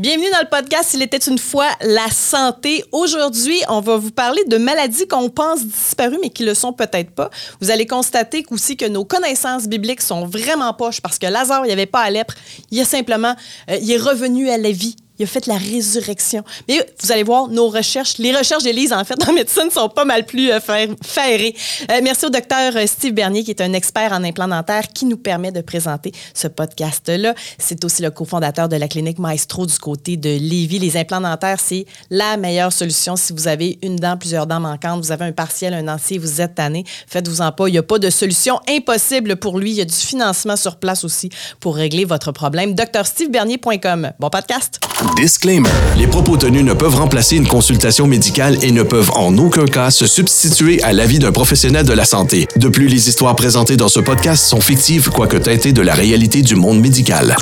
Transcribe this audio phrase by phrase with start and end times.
[0.00, 2.82] Bienvenue dans le podcast Il était une fois la santé.
[2.90, 7.10] Aujourd'hui, on va vous parler de maladies qu'on pense disparues, mais qui le sont peut-être
[7.10, 7.28] pas.
[7.60, 11.68] Vous allez constater aussi que nos connaissances bibliques sont vraiment poches parce que Lazare, il
[11.68, 12.32] n'y avait pas à lèpre.
[12.70, 13.36] Il a simplement,
[13.68, 16.42] euh, il est revenu à la vie il a fait la résurrection.
[16.66, 20.06] Mais vous allez voir, nos recherches, les recherches d'Élise, en fait, en médecine, sont pas
[20.06, 21.54] mal plus euh, ferrées.
[21.90, 25.04] Euh, merci au docteur euh, Steve Bernier, qui est un expert en implant dentaire, qui
[25.04, 27.34] nous permet de présenter ce podcast-là.
[27.58, 30.78] C'est aussi le cofondateur de la clinique Maestro du côté de Lévis.
[30.78, 35.04] Les implants dentaires, c'est la meilleure solution si vous avez une dent, plusieurs dents manquantes,
[35.04, 37.68] vous avez un partiel, un entier, vous êtes tanné, faites-vous-en pas.
[37.68, 39.72] Il n'y a pas de solution impossible pour lui.
[39.72, 41.28] Il y a du financement sur place aussi
[41.60, 42.74] pour régler votre problème.
[42.74, 44.12] drstevebernier.com.
[44.18, 44.80] Bon podcast.
[45.16, 45.68] Disclaimer.
[45.96, 49.90] Les propos tenus ne peuvent remplacer une consultation médicale et ne peuvent en aucun cas
[49.90, 52.46] se substituer à l'avis d'un professionnel de la santé.
[52.56, 56.42] De plus, les histoires présentées dans ce podcast sont fictives, quoique teintées de la réalité
[56.42, 57.36] du monde médical.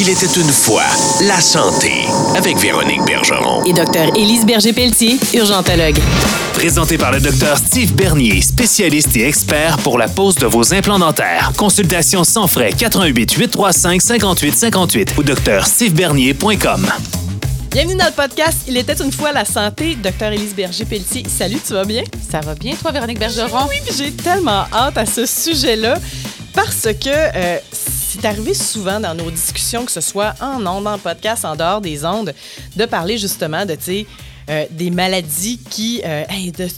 [0.00, 0.84] Il était une fois
[1.22, 1.92] la santé
[2.36, 5.98] avec Véronique Bergeron et Dr Élise Berger-Pelletier, urgentologue.
[6.54, 10.98] Présenté par le Dr Steve Bernier, spécialiste et expert pour la pose de vos implants
[10.98, 11.52] dentaires.
[11.56, 15.22] Consultation sans frais 88 835 58 58 ou
[17.70, 19.94] Bienvenue dans le podcast Il était une fois la santé.
[19.94, 22.02] Docteur Élise Berger-Pelletier, salut, tu vas bien?
[22.28, 23.68] Ça va bien, toi, Véronique Bergeron?
[23.68, 25.96] Oui, j'ai tellement hâte à ce sujet-là
[26.54, 30.94] parce que euh, c'est arrivé souvent dans nos discussions, que ce soit en ondes, dans
[30.94, 32.34] le podcast, en dehors des ondes,
[32.74, 34.06] de parler justement de, tu sais,
[34.50, 36.24] euh, des maladies qui, euh,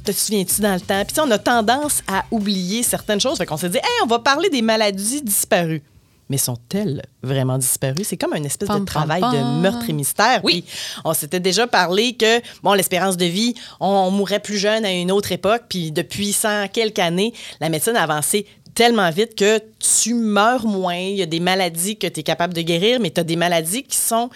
[0.05, 1.03] te, souviens-tu dans le temps?
[1.07, 3.39] Puis on a tendance à oublier certaines choses.
[3.39, 5.83] Fait qu'on s'est dit, hey, on va parler des maladies disparues
[6.29, 8.05] mais sont-elles vraiment disparues?
[8.05, 10.41] C'est comme une espèce de travail de meurtre et mystère.
[10.45, 10.65] Oui.
[11.05, 15.13] on s'était déjà parlé que, bon, l'espérance de vie, on, mourrait plus jeune à une
[15.13, 20.15] autre époque, puis depuis cent quelques années, la médecine a avancé tellement vite que tu
[20.15, 20.97] meurs moins.
[20.97, 23.37] Il y a des maladies que tu es capable de guérir, mais tu as des
[23.37, 24.31] maladies qui sont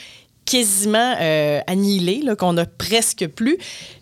[0.44, 3.58] quasiment euh, annihilées, qu'on a presque plus.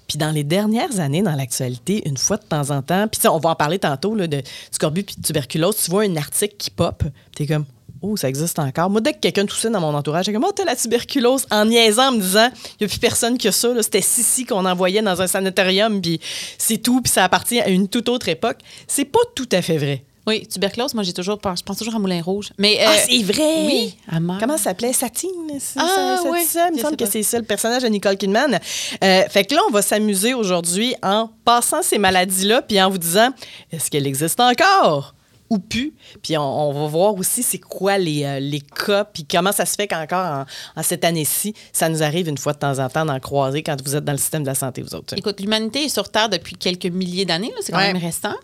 [0.08, 3.38] Puis dans les dernières années, dans l'actualité, une fois de temps en temps, puis on
[3.38, 4.42] va en parler tantôt là, de
[4.72, 7.04] scorbut puis de tuberculose, tu vois un article qui pop,
[7.36, 7.64] tu es comme
[8.02, 8.88] Oh, ça existe encore.
[8.88, 11.66] Moi, dès que quelqu'un toussait dans mon entourage, j'ai comme, oh, t'as la tuberculose, en
[11.66, 13.68] niaisant, en me disant, il n'y a plus personne que ça.
[13.82, 16.18] C'était Sissi qu'on envoyait dans un sanatorium, puis
[16.56, 18.58] c'est tout, puis ça appartient à une toute autre époque.
[18.86, 20.04] C'est pas tout à fait vrai.
[20.26, 22.52] Oui, tuberculose, moi, j'ai toujours, je pense toujours à Moulin Rouge.
[22.56, 23.66] Mais, ah, euh, c'est vrai!
[23.66, 23.96] Oui,
[24.38, 24.92] Comment ça s'appelait?
[24.92, 25.30] Satine?
[25.76, 26.44] Ah, oui.
[26.44, 26.68] Ça?
[26.70, 28.60] Il me semble que c'est ça, le personnage de Nicole Kidman.
[29.02, 32.98] Euh, fait que là, on va s'amuser aujourd'hui en passant ces maladies-là, puis en vous
[32.98, 33.30] disant,
[33.72, 35.14] est-ce qu'elle existe encore?
[35.50, 35.92] Ou plus.
[36.22, 39.74] Puis on, va voir aussi c'est quoi les, euh, les cas, puis comment ça se
[39.74, 40.46] fait qu'encore
[40.76, 43.76] en, cette année-ci, ça nous arrive une fois de temps en temps d'en croiser quand
[43.82, 45.14] vous êtes dans le système de la santé, vous autres.
[45.18, 48.34] Écoute, l'humanité est sur Terre depuis quelques milliers d'années, c'est quand même récent.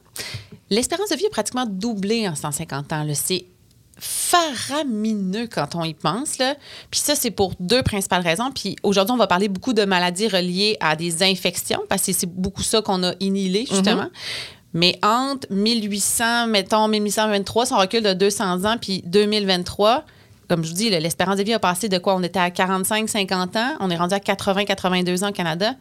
[0.68, 3.06] L'espérance de vie a pratiquement doublé en 150 ans.
[3.14, 3.46] C'est
[3.98, 6.38] faramineux quand on y pense.
[6.38, 6.56] Là.
[6.90, 8.50] Puis ça, c'est pour deux principales raisons.
[8.52, 12.26] Puis aujourd'hui, on va parler beaucoup de maladies reliées à des infections, parce que c'est
[12.26, 14.02] beaucoup ça qu'on a inhilé, justement.
[14.02, 14.55] Mm-hmm.
[14.74, 20.04] Mais entre 1800, mettons 1823, son recul de 200 ans, puis 2023,
[20.48, 22.14] comme je vous dis, l'espérance de vie a passé de quoi?
[22.14, 25.74] On était à 45, 50 ans, on est rendu à 80, 82 ans au Canada.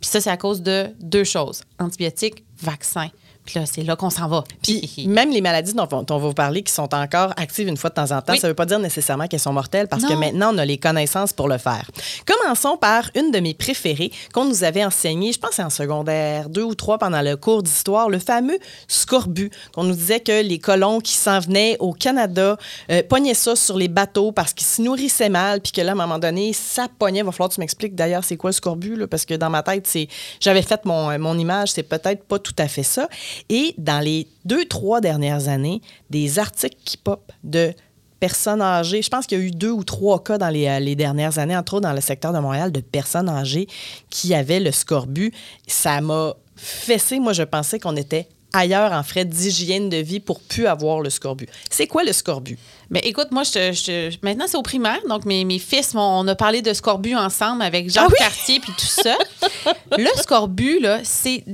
[0.00, 3.08] Puis ça, c'est à cause de deux choses antibiotiques, vaccins.
[3.44, 4.44] Puis là, c'est là qu'on s'en va.
[4.62, 7.90] Puis même les maladies dont, on va vous parler qui sont encore actives une fois
[7.90, 10.14] de temps en temps, ça ne veut pas dire nécessairement qu'elles sont mortelles parce que
[10.14, 11.90] maintenant, on a les connaissances pour le faire.
[12.26, 16.48] Commençons par une de mes préférées qu'on nous avait enseignée, je pense c'est en secondaire
[16.48, 18.58] deux ou trois pendant le cours d'histoire, le fameux
[18.88, 19.50] scorbut.
[19.74, 22.56] qu'on nous disait que les colons qui s'en venaient au Canada
[22.90, 25.92] euh, pognaient ça sur les bateaux parce qu'ils se nourrissaient mal, puis que là, à
[25.92, 27.20] un moment donné, ça pognait.
[27.20, 29.50] Il va falloir que tu m'expliques d'ailleurs c'est quoi le scorbut, là, parce que dans
[29.50, 30.08] ma tête, c'est
[30.40, 33.08] j'avais fait mon, mon image, c'est peut-être pas tout à fait ça.
[33.48, 37.72] Et dans les deux, trois dernières années, des articles qui pop de
[38.20, 39.02] personnes âgées.
[39.02, 41.40] Je pense qu'il y a eu deux ou trois cas dans les, euh, les, dernières
[41.40, 43.66] années, entre autres dans le secteur de Montréal, de personnes âgées
[44.10, 45.34] qui avaient le scorbut.
[45.66, 47.18] Ça m'a fessé.
[47.18, 51.10] Moi, je pensais qu'on était ailleurs en frais d'hygiène de vie pour plus avoir le
[51.10, 51.48] scorbut.
[51.70, 52.58] C'est quoi le scorbut?
[52.90, 55.00] Mais écoute, moi, je, maintenant, c'est au primaire.
[55.08, 58.72] Donc, mes, mes fils, on a parlé de scorbut ensemble avec Jean ah Cartier puis
[58.72, 59.16] tout ça.
[59.96, 61.44] le scorbut, là, c'est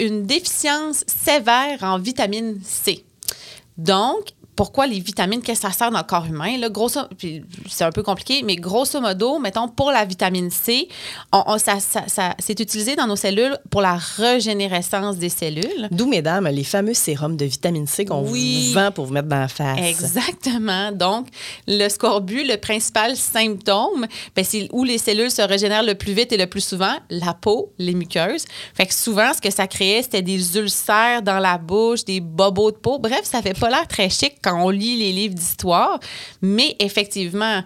[0.00, 3.04] une déficience sévère en vitamine C.
[3.78, 6.58] Donc, pourquoi les vitamines, qu'est-ce que ça sert dans le corps humain?
[6.58, 7.00] Là, grosso,
[7.68, 10.88] c'est un peu compliqué, mais grosso modo, mettons, pour la vitamine C,
[11.32, 15.88] on, ça, ça, c'est utilisé dans nos cellules pour la régénérescence des cellules.
[15.90, 18.34] D'où, mesdames, les fameux sérums de vitamine C qu'on vous
[18.72, 19.78] vend pour vous mettre dans la face.
[19.78, 20.92] Exactement.
[20.92, 21.28] Donc,
[21.66, 24.06] le scorbut, le principal symptôme,
[24.36, 27.32] ben, c'est où les cellules se régénèrent le plus vite et le plus souvent, la
[27.32, 28.44] peau, les muqueuses.
[28.74, 32.72] Fait que souvent, ce que ça créait, c'était des ulcères dans la bouche, des bobos
[32.72, 32.98] de peau.
[32.98, 36.00] Bref, ça fait pas l'air très chic quand on lit les livres d'histoire.
[36.42, 37.62] Mais effectivement,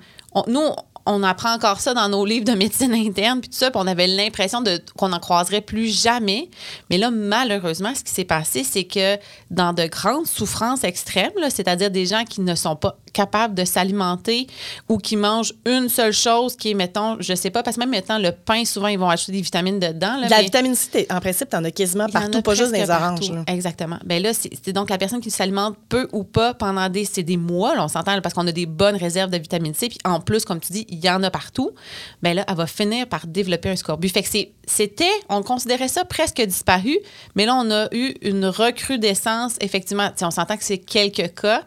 [0.47, 0.71] nous,
[1.07, 3.87] on apprend encore ça dans nos livres de médecine interne, puis tout ça, puis on
[3.87, 6.51] avait l'impression de, qu'on n'en croiserait plus jamais.
[6.91, 9.17] Mais là, malheureusement, ce qui s'est passé, c'est que
[9.51, 14.47] dans de grandes souffrances extrêmes, c'est-à-dire des gens qui ne sont pas capables de s'alimenter
[14.91, 17.91] ou qui mangent une seule chose qui est, mettons, je sais pas, parce que même
[17.91, 20.19] maintenant, le pain, souvent, ils vont ajouter des vitamines dedans.
[20.29, 23.33] la vitamine C, en principe, tu en as quasiment partout, pas juste dans les oranges.
[23.47, 23.99] Exactement.
[24.05, 27.75] Ben là, c'est donc la personne qui s'alimente peu ou pas pendant des, des mois,
[27.75, 30.45] là, on s'entend, parce qu'on a des bonnes réserves de vitamine C, puis en plus,
[30.45, 31.71] comme tu dis, il y en a partout.
[32.23, 34.09] Ben là, elle va finir par développer un scorbut.
[34.09, 34.29] Fait que
[34.67, 36.99] c'était, on considérait ça presque disparu,
[37.35, 40.11] mais là, on a eu une recrudescence, effectivement.
[40.23, 41.63] On s'entend que c'est quelques cas.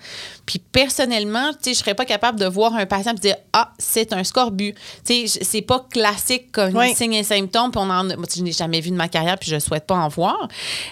[0.45, 4.13] Puis personnellement, je ne serais pas capable de voir un patient et dire Ah, c'est
[4.13, 4.75] un scorbut.
[5.03, 7.71] C'est pas classique comme signe et symptôme.
[7.71, 9.85] Puis on en, moi, je n'ai jamais vu de ma carrière, puis je ne souhaite
[9.85, 10.47] pas en voir.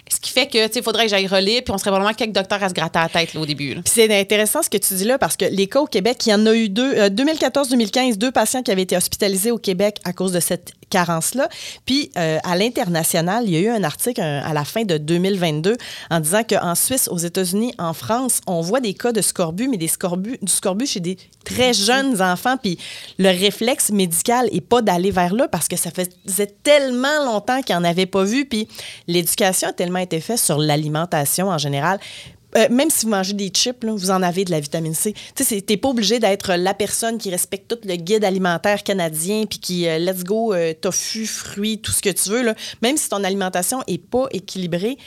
[0.10, 2.62] Ce qui fait que il faudrait que j'aille relire, puis on serait probablement quelques docteurs
[2.62, 3.78] à se gratter la tête au début.
[3.86, 6.34] C'est intéressant ce que tu dis là, parce que les cas au Québec, il y
[6.34, 6.94] en a eu deux.
[7.10, 11.48] 2014-2015, euh, deux patients qui avaient été hospitalisés au Québec à cause de cette carence-là.
[11.86, 15.78] Puis euh, à l'international, il y a eu un article à la fin de 2022
[16.10, 19.78] en disant qu'en Suisse, aux États-Unis, en France, on voit des cas de scorbut, mais
[19.78, 22.58] des scorbut, du scorbut chez des très jeunes enfants.
[22.58, 22.78] Puis
[23.18, 27.78] le réflexe médical n'est pas d'aller vers là parce que ça faisait tellement longtemps qu'ils
[27.78, 28.46] n'en avaient pas vu.
[28.46, 28.68] Puis
[29.08, 31.98] l'éducation a tellement été faite sur l'alimentation en général.
[32.58, 35.14] Euh, même si vous mangez des chips, vous en avez de la vitamine C.
[35.36, 39.46] Tu sais, t'es pas obligé d'être la personne qui respecte tout le guide alimentaire canadien
[39.46, 42.54] puis qui euh, let's go euh, tofu, fruits, tout ce que tu veux.
[42.82, 44.98] Même si ton alimentation est pas équilibrée,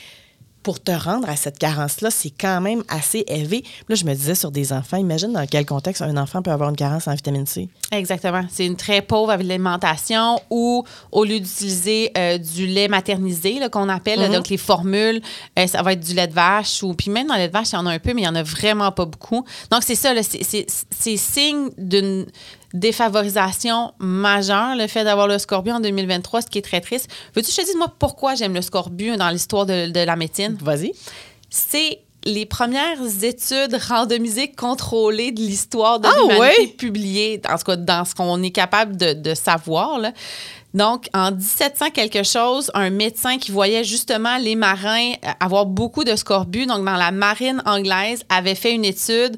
[0.63, 3.65] pour te rendre à cette carence-là, c'est quand même assez élevé.
[3.89, 6.71] Là, je me disais sur des enfants, imagine dans quel contexte un enfant peut avoir
[6.71, 7.69] une carence en vitamine C.
[7.93, 8.43] Exactement.
[8.51, 14.21] C'est une très pauvre alimentation où, au lieu d'utiliser euh, du lait maternisé, qu'on appelle,
[14.21, 14.33] mm-hmm.
[14.33, 15.21] donc les formules,
[15.59, 17.53] euh, ça va être du lait de vache, ou puis même dans le lait de
[17.53, 19.45] vache, il y en a un peu, mais il n'y en a vraiment pas beaucoup.
[19.71, 22.27] Donc, c'est ça, c'est signe d'une
[22.75, 27.09] défavorisation majeure, le fait d'avoir le scorbut en 2023, ce qui est très triste.
[27.35, 30.57] Veux-tu que je te dise, moi, pourquoi j'aime le scorbut dans l'histoire de, la médecine?
[30.61, 30.93] Vas-y.
[31.49, 38.05] C'est les premières études randomisées contrôlées de l'histoire de ah, l'humanité publiées, en tout dans
[38.05, 40.01] ce qu'on est capable de, savoir.
[40.75, 46.15] Donc, en 1700 quelque chose, un médecin qui voyait justement les marins avoir beaucoup de
[46.15, 49.37] scorbut, donc dans la marine anglaise, avait fait une étude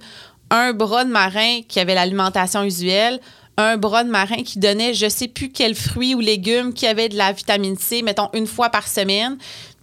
[0.52, 3.18] un bras de marin qui avait l'alimentation usuelle,
[3.56, 7.08] un bras de marin qui donnait je sais plus quel fruit ou légumes qui avait
[7.08, 9.38] de la vitamine C, mettons une fois par semaine.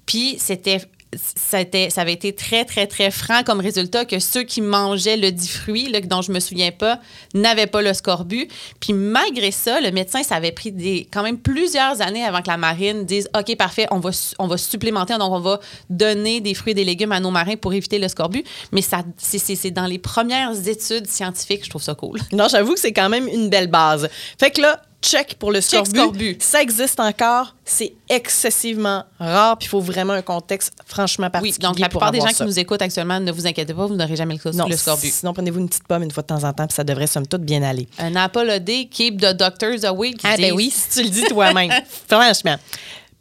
[0.05, 0.81] Puis c'était
[1.15, 1.59] ça,
[1.89, 5.47] ça avait été très, très, très franc comme résultat que ceux qui mangeaient le dit
[5.47, 6.99] fruit, dont je me souviens pas,
[7.33, 8.47] n'avaient pas le scorbut.
[8.79, 12.57] Puis malgré ça, le médecin, ça avait pris quand même plusieurs années avant que la
[12.57, 15.59] marine dise OK, parfait, on va, on va supplémenter, donc on va
[15.89, 18.43] donner des fruits et des légumes à nos marins pour éviter le scorbut.
[18.71, 18.81] Mais
[19.17, 22.19] c'est dans les premières études scientifiques, je trouve ça cool.
[22.31, 24.09] Non, j'avoue que c'est quand même une belle base.
[24.39, 26.41] Fait que là, check pour le scorbut.
[26.41, 27.55] Ça existe encore.
[27.65, 29.57] C'est excessivement rare.
[29.57, 31.57] Puis il faut vraiment un contexte franchement particulier.
[31.59, 33.95] Oui, donc la plupart des gens qui nous écoutent actuellement, ne vous inquiétez pas, vous
[33.95, 35.11] n'aurez jamais le, non, le scorbut.
[35.11, 37.27] Sinon, prenez-vous une petite pomme une fois de temps en temps, puis ça devrait, somme
[37.27, 37.87] toute, bien aller.
[37.99, 40.13] Un Apple a keep the doctors away.
[40.23, 41.71] ah, ben oui, si tu le dis toi-même.
[42.07, 42.57] Franchement.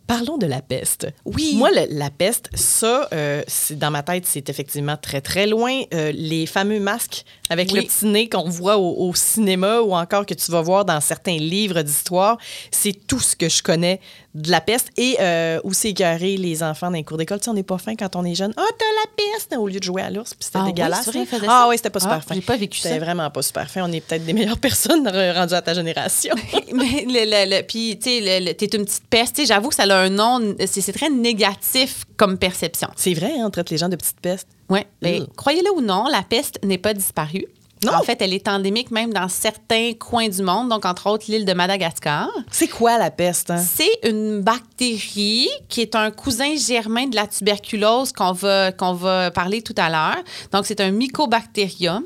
[0.09, 1.07] Parlons de la peste.
[1.27, 1.53] Oui.
[1.55, 5.83] Moi, la peste, ça, euh, dans ma tête, c'est effectivement très, très loin.
[5.93, 10.33] Euh, les fameux masques avec le petit nez qu'on voit au, cinéma ou encore que
[10.33, 12.39] tu vas voir dans certains livres d'histoire,
[12.71, 14.01] c'est tout ce que je connais
[14.35, 14.89] de la peste.
[14.97, 17.39] Et euh, égaré les enfants dans les cours d'école.
[17.39, 18.53] Tu sais, on n'est pas fin quand on est jeune.
[18.57, 19.55] Ah, oh, t'as la peste!
[19.59, 21.11] Au lieu de jouer à l'ours, puis c'était ah dégueulasse.
[21.15, 22.35] Oui, ah oui, c'était pas super ah, fin.
[22.35, 22.89] J'ai pas vécu ça.
[22.89, 23.85] C'était vraiment pas super fin.
[23.85, 26.35] On est peut-être des meilleures personnes rendues à ta génération.
[26.73, 29.45] Mais le, le, puis, tu sais, t'es une petite peste.
[29.47, 32.89] J'avoue que ça a un nom, c'est très négatif comme perception.
[32.97, 34.49] C'est vrai, hein, on traite les gens de petites pestes.
[34.69, 37.47] Oui, mais croyez-le ou non, la peste n'est pas disparue.
[37.85, 37.93] Non.
[37.95, 41.45] En fait, elle est endémique même dans certains coins du monde, donc entre autres l'île
[41.45, 42.29] de Madagascar.
[42.51, 43.51] C'est quoi la peste?
[43.51, 43.59] Hein?
[43.59, 49.31] C'est une bactérie qui est un cousin germain de la tuberculose qu'on va, qu'on va
[49.31, 50.25] parler tout à l'heure.
[50.53, 52.03] Donc, c'est un mycobacterium.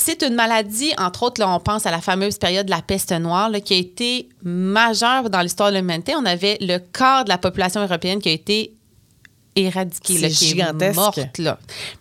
[0.00, 3.10] C'est une maladie, entre autres, là, on pense à la fameuse période de la peste
[3.12, 6.14] noire, qui a été majeure dans l'histoire de l'humanité.
[6.16, 8.74] On avait le quart de la population européenne qui a été
[9.56, 11.38] éradiquée, là, qui est morte.
[11.38, 11.58] Là.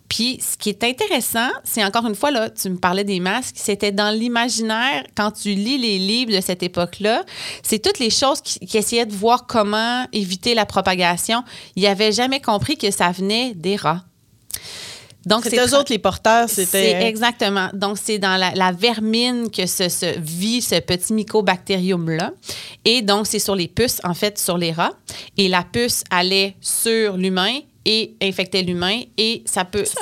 [0.07, 3.55] Puis, ce qui est intéressant, c'est encore une fois, là, tu me parlais des masques,
[3.57, 7.23] c'était dans l'imaginaire, quand tu lis les livres de cette époque-là,
[7.63, 11.43] c'est toutes les choses qui, essayaient de voir comment éviter la propagation.
[11.75, 14.03] Ils n'avaient jamais compris que ça venait des rats.
[15.27, 17.05] Donc, c'est eux autres les porteurs, c'était.
[17.07, 17.69] Exactement.
[17.74, 22.31] Donc, c'est dans la, vermine que se, vit ce petit mycobacterium-là.
[22.86, 24.93] Et donc, c'est sur les puces, en fait, sur les rats.
[25.38, 30.01] Et la puce allait sur l'humain et infectait l'humain et ça peut ça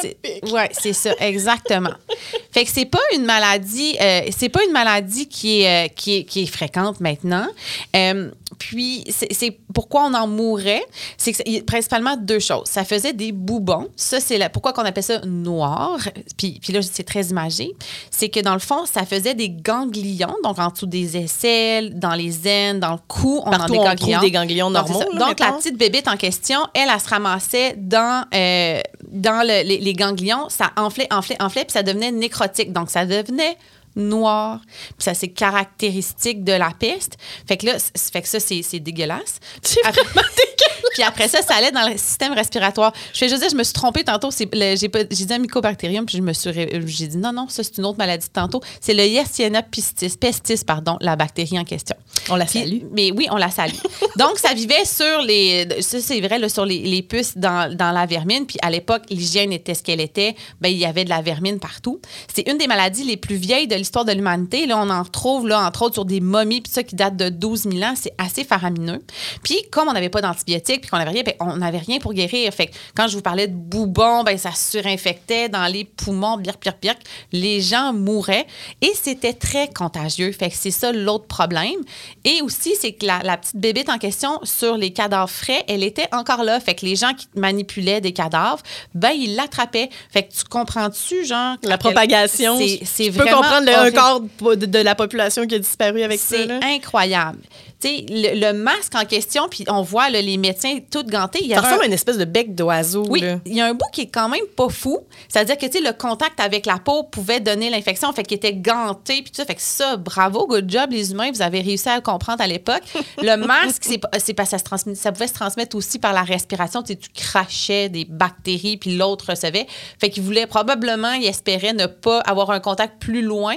[0.52, 1.94] ouais c'est ça exactement
[2.56, 6.16] Fait que c'est pas une maladie, euh, c'est pas une maladie qui est, euh, qui
[6.16, 7.48] est, qui est fréquente maintenant.
[7.94, 10.84] Euh, puis, c'est pourquoi on en mourait.
[11.18, 11.34] C'est
[11.66, 12.68] principalement deux choses.
[12.68, 13.88] Ça faisait des boubons.
[13.96, 15.98] Ça, c'est pourquoi qu'on appelle ça noir.
[16.38, 17.72] Puis, puis là, c'est très imagé.
[18.12, 22.14] C'est que dans le fond, ça faisait des ganglions, donc en dessous des aisselles, dans
[22.14, 24.20] les aines, dans le cou, on a des ganglions.
[24.22, 25.04] des ganglions normaux.
[25.14, 29.94] Donc, la petite bébête en question, elle, elle, se ramassait dans, euh, dans les, les,
[29.94, 30.50] ganglions.
[30.50, 32.72] Ça enflait, enflait, enflait, puis ça devenait nécrotique.
[32.72, 33.58] Donc, ça devenait
[33.96, 34.62] noir.
[34.66, 37.18] Puis ça, c'est caractéristique de la peste.
[37.48, 37.78] Fait que là,
[38.12, 39.40] fait que ça, c'est dégueulasse.
[39.62, 40.76] C'est vraiment dégueulasse.
[40.94, 42.94] Puis après ça, ça allait dans le système respiratoire.
[43.14, 44.30] Je fais juste dire, je me suis trompée tantôt.
[44.32, 44.48] J'ai
[44.88, 46.52] dit un mycobacterium, puis je me suis.
[46.54, 48.62] J'ai dit non, non, ça, c'est une autre maladie de tantôt.
[48.80, 51.96] C'est le Yersinia pestis, pestis, pardon, la bactérie en question.
[52.30, 52.80] On la salue.
[52.92, 53.76] mais oui, on la salue.
[54.18, 55.68] Donc, ça vivait sur les.
[55.82, 58.46] Ça, c'est vrai, là, sur les, les puces dans, dans, la vermine.
[58.46, 60.36] Puis à l'époque, l'hygiène était ce qu'elle était.
[60.62, 62.00] Bien, il y avait de la vermine partout.
[62.34, 64.66] C'est une des maladies les plus vieilles de l'histoire de l'humanité.
[64.66, 67.30] Là, on en retrouve, là, entre autres, sur des momies, puis ça qui date de
[67.30, 67.94] 12 000 ans.
[67.96, 69.02] C'est assez faramineux.
[69.44, 72.14] Puis, comme on n'avait pas d'antibiotiques, puis qu'on n'avait rien, ben, on n'avait rien pour
[72.14, 72.52] guérir.
[72.54, 76.76] Fait quand je vous parlais de boubons, ben, ça surinfectait dans les poumons, pire, pire,
[76.76, 76.96] pire.
[77.32, 78.48] Les gens mouraient
[78.82, 80.32] et c'était très contagieux.
[80.32, 81.80] Fait que c'est ça l'autre problème.
[82.24, 86.08] Et aussi, c'est que la, petite bébête en question sur les cadavres frais, elle était
[86.12, 86.60] encore là.
[86.60, 88.62] Fait que les gens qui manipulaient des cadavres,
[88.96, 89.90] ben, ils l'attrapaient.
[90.12, 91.58] Fait que tu comprends-tu, genre.
[91.64, 92.58] La propagation?
[92.84, 93.42] C'est vraiment.
[93.42, 96.36] comprendre un quart de, la population qui a disparu avec ça.
[96.38, 97.40] C'est incroyable
[97.84, 101.40] le, masque en question, puis on voit les médecins tout gantés.
[101.42, 103.06] Il y ressemble à une espèce de bec d'oiseau.
[103.10, 105.00] Oui, il y a un bout qui est quand même pas fou.
[105.28, 109.32] C'est-à-dire que le contact avec la peau pouvait donner l'infection, fait qu'il était ganté, puis
[109.32, 109.46] tout ça.
[109.46, 112.48] Fait que ça, bravo, good job, les humains, vous avez réussi à le comprendre à
[112.48, 112.84] l'époque.
[113.22, 116.82] le masque, c'est parce que ça, ça pouvait se transmettre aussi par la respiration.
[116.82, 119.68] Tu crachais des bactéries, puis l'autre recevait.
[120.00, 123.56] Fait qu'il voulait probablement, il espérait ne pas avoir un contact plus loin.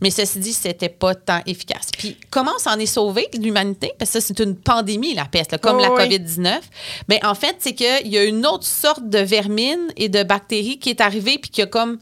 [0.00, 1.90] Mais ceci dit, c'était pas tant efficace.
[1.96, 3.92] Puis comment on s'en est sauvé, l'humanité?
[3.98, 6.60] parce que ça, c'est une pandémie, la peste, comme la COVID-19.
[7.08, 10.78] Mais en fait, c'est qu'il y a une autre sorte de vermine et de bactéries
[10.78, 11.98] qui est arrivée, puis qui a comme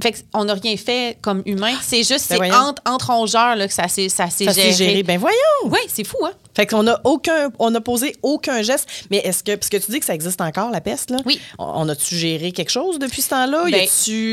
[0.00, 1.74] fait on n'a rien fait comme humain.
[1.82, 4.72] C'est juste, ben c'est entre, entre rongeurs là, que ça s'est géré.
[4.72, 5.02] géré.
[5.02, 5.36] Ben voyons!
[5.64, 6.32] Oui, c'est fou, hein?
[6.54, 8.88] Fait qu'on a aucun, on a posé aucun geste.
[9.10, 11.18] Mais est-ce que, parce que tu dis que ça existe encore, la peste, là?
[11.24, 11.40] Oui.
[11.58, 13.64] On a-tu géré quelque chose depuis ce temps-là?
[13.70, 13.86] Ben,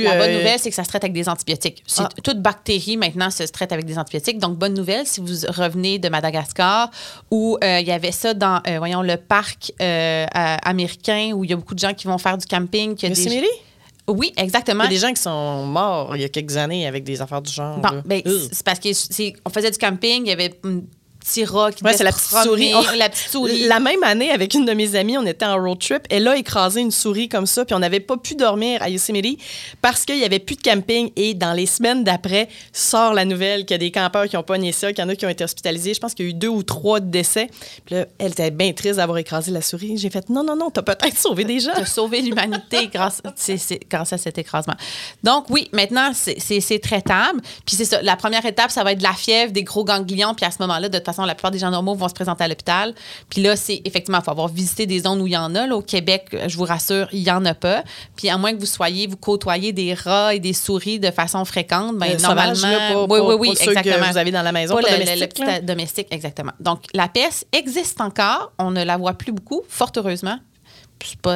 [0.04, 1.84] la bonne euh, nouvelle, c'est que ça se traite avec des antibiotiques.
[1.98, 2.10] Ah.
[2.24, 4.40] Toute bactérie, maintenant, se traite avec des antibiotiques.
[4.40, 6.90] Donc, bonne nouvelle, si vous revenez de Madagascar,
[7.30, 11.54] où euh, il y avait ça dans, euh, voyons, le parc américain, où il y
[11.54, 12.96] a beaucoup de gens qui vont faire du camping.
[12.96, 13.44] Des...
[14.08, 14.86] Oui, exactement.
[14.86, 17.22] Il y a des gens qui sont morts il y a quelques années avec des
[17.22, 17.80] affaires du genre.
[17.80, 20.54] Bon, ben, c'est parce qu'on faisait du camping, il y avait
[21.28, 21.46] petit
[21.84, 22.74] ouais, c'est la petite souris.
[22.98, 23.68] la petite souris.
[23.68, 26.04] La même année, avec une de mes amies, on était en road trip.
[26.10, 29.40] Elle a écrasé une souris comme ça, puis on n'avait pas pu dormir à Yosemite
[29.82, 31.12] parce qu'il n'y avait plus de camping.
[31.16, 34.44] Et dans les semaines d'après, sort la nouvelle qu'il y a des campeurs qui ont
[34.44, 35.94] pogné ça, qu'il y en a qui ont été hospitalisés.
[35.94, 37.50] Je pense qu'il y a eu deux ou trois décès.
[37.86, 39.98] Puis là, elle était bien triste d'avoir écrasé la souris.
[39.98, 41.72] J'ai fait non, non, non, t'as peut-être sauvé des gens.
[41.76, 43.22] T'as sauvé l'humanité grâce,
[43.90, 44.76] grâce à cet écrasement.
[45.24, 47.42] Donc, oui, maintenant, c'est traitable.
[47.66, 48.02] Puis c'est ça.
[48.02, 50.34] La première étape, ça va être de la fièvre, des gros ganglions.
[50.34, 52.44] Puis à ce moment-là, de toute façon, la plupart des gens normaux vont se présenter
[52.44, 52.94] à l'hôpital.
[53.30, 55.68] Puis là, c'est effectivement, il faut avoir visité des zones où il y en a.
[55.70, 57.84] au Québec, je vous rassure, il n'y en a pas.
[58.16, 61.44] Puis à moins que vous soyez, vous côtoyez des rats et des souris de façon
[61.46, 63.06] fréquente, bien, normalement.
[63.10, 63.96] oui, oui, oui, exactement.
[64.06, 65.66] que vous avez dans la maison, pas, domestique.
[65.66, 66.52] domestique, exactement.
[66.60, 68.52] Donc, la peste existe encore.
[68.58, 70.40] On ne la voit plus beaucoup, fort heureusement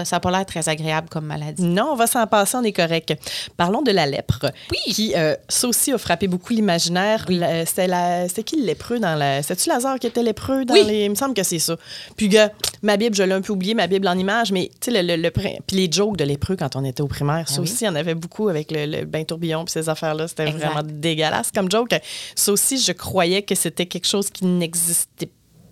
[0.04, 1.64] ça n'a pas l'air très agréable comme maladie.
[1.64, 3.14] Non, on va s'en passer, on est correct.
[3.58, 4.46] Parlons de la lèpre.
[4.72, 4.94] Oui.
[4.94, 7.26] Qui, euh, ça aussi, a frappé beaucoup l'imaginaire.
[7.66, 9.42] C'était qui le lépreux dans la.
[9.42, 11.06] C'était-tu Lazare qui était lépreux dans les.
[11.06, 11.76] Il me semble que c'est ça.
[12.16, 12.52] Puis, gars,
[12.82, 15.16] ma Bible, je l'ai un peu oublié, ma Bible en image, mais tu sais, le,
[15.16, 17.88] le, puis les jokes de lépreux quand on était au primaire, ça ah aussi, il
[17.88, 20.28] y en avait beaucoup avec le, bain tourbillon puis ces affaires-là.
[20.28, 21.96] C'était vraiment dégueulasse comme joke.
[22.36, 25.30] Ça aussi, je croyais que c'était quelque chose qui n'existait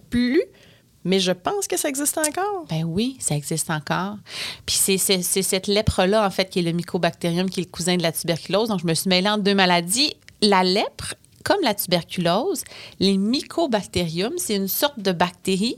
[0.10, 0.41] plus
[1.06, 2.65] mais je pense que ça existe encore.
[2.70, 4.18] Ben oui, ça existe encore.
[4.65, 8.03] Puis c'est cette lèpre-là, en fait, qui est le mycobacterium, qui est le cousin de
[8.03, 8.70] la tuberculose.
[8.70, 10.13] Donc, je me suis mêlée entre deux maladies.
[10.41, 12.63] La lèpre, comme la tuberculose,
[13.00, 15.77] les mycobacteriums, c'est une sorte de bactérie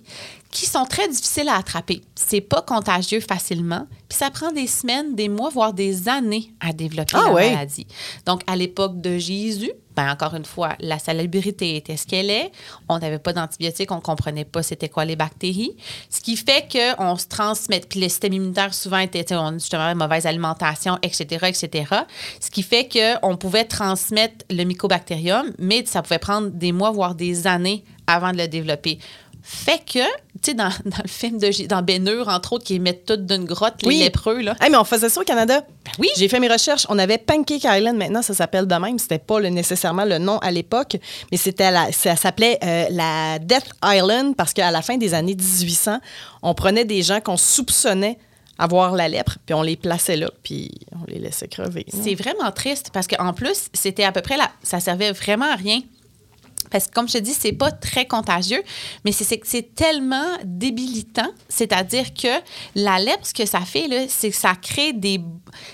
[0.52, 2.02] qui sont très difficiles à attraper.
[2.16, 6.74] C'est pas contagieux facilement, puis ça prend des semaines, des mois, voire des années à
[6.74, 7.88] développer ah la maladie.
[8.26, 12.52] Donc, à l'époque de Jésus, ben encore une fois, la salubrité était ce qu'elle est.
[12.88, 15.76] On n'avait pas d'antibiotiques, on ne comprenait pas c'était quoi les bactéries.
[16.10, 20.98] Ce qui fait qu'on se transmet, puis le système immunitaire souvent était justement mauvaise alimentation,
[21.02, 21.86] etc., etc.
[22.40, 27.16] Ce qui fait qu'on pouvait transmettre le mycobacterium, mais ça pouvait prendre des mois, voire
[27.16, 29.00] des années avant de le développer.
[29.44, 30.00] Fait que
[30.42, 33.76] sais, dans, dans, le film de dans Bénure, entre autres, qui mettent tout d'une grotte,
[33.84, 34.42] les lépreux.
[34.42, 34.56] Là.
[34.62, 35.62] mais on faisait ça au Canada.
[35.62, 36.10] Ben oui.
[36.18, 36.86] J'ai fait mes recherches.
[36.90, 39.00] On avait Pancake Island, maintenant, ça s'appelle de même.
[39.00, 40.98] C'était pas nécessairement le nom à l'époque,
[41.32, 46.00] mais c'était ça s'appelait euh, la Death Island parce qu'à la fin des années 1800,
[46.42, 48.18] on prenait des gens qu'on soupçonnait
[48.58, 51.84] avoir la lèpre, puis on les plaçait là, puis on les laissait crever.
[51.90, 55.56] C'est vraiment triste parce qu'en plus, c'était à peu près là, ça servait vraiment à
[55.56, 55.82] rien.
[56.72, 58.64] Parce que, comme je te dis, c'est pas très contagieux,
[59.06, 61.30] mais c'est c'est tellement débilitant.
[61.50, 62.30] C'est-à-dire que
[62.76, 65.20] la lèpre, ce que ça fait, c'est que ça crée, des,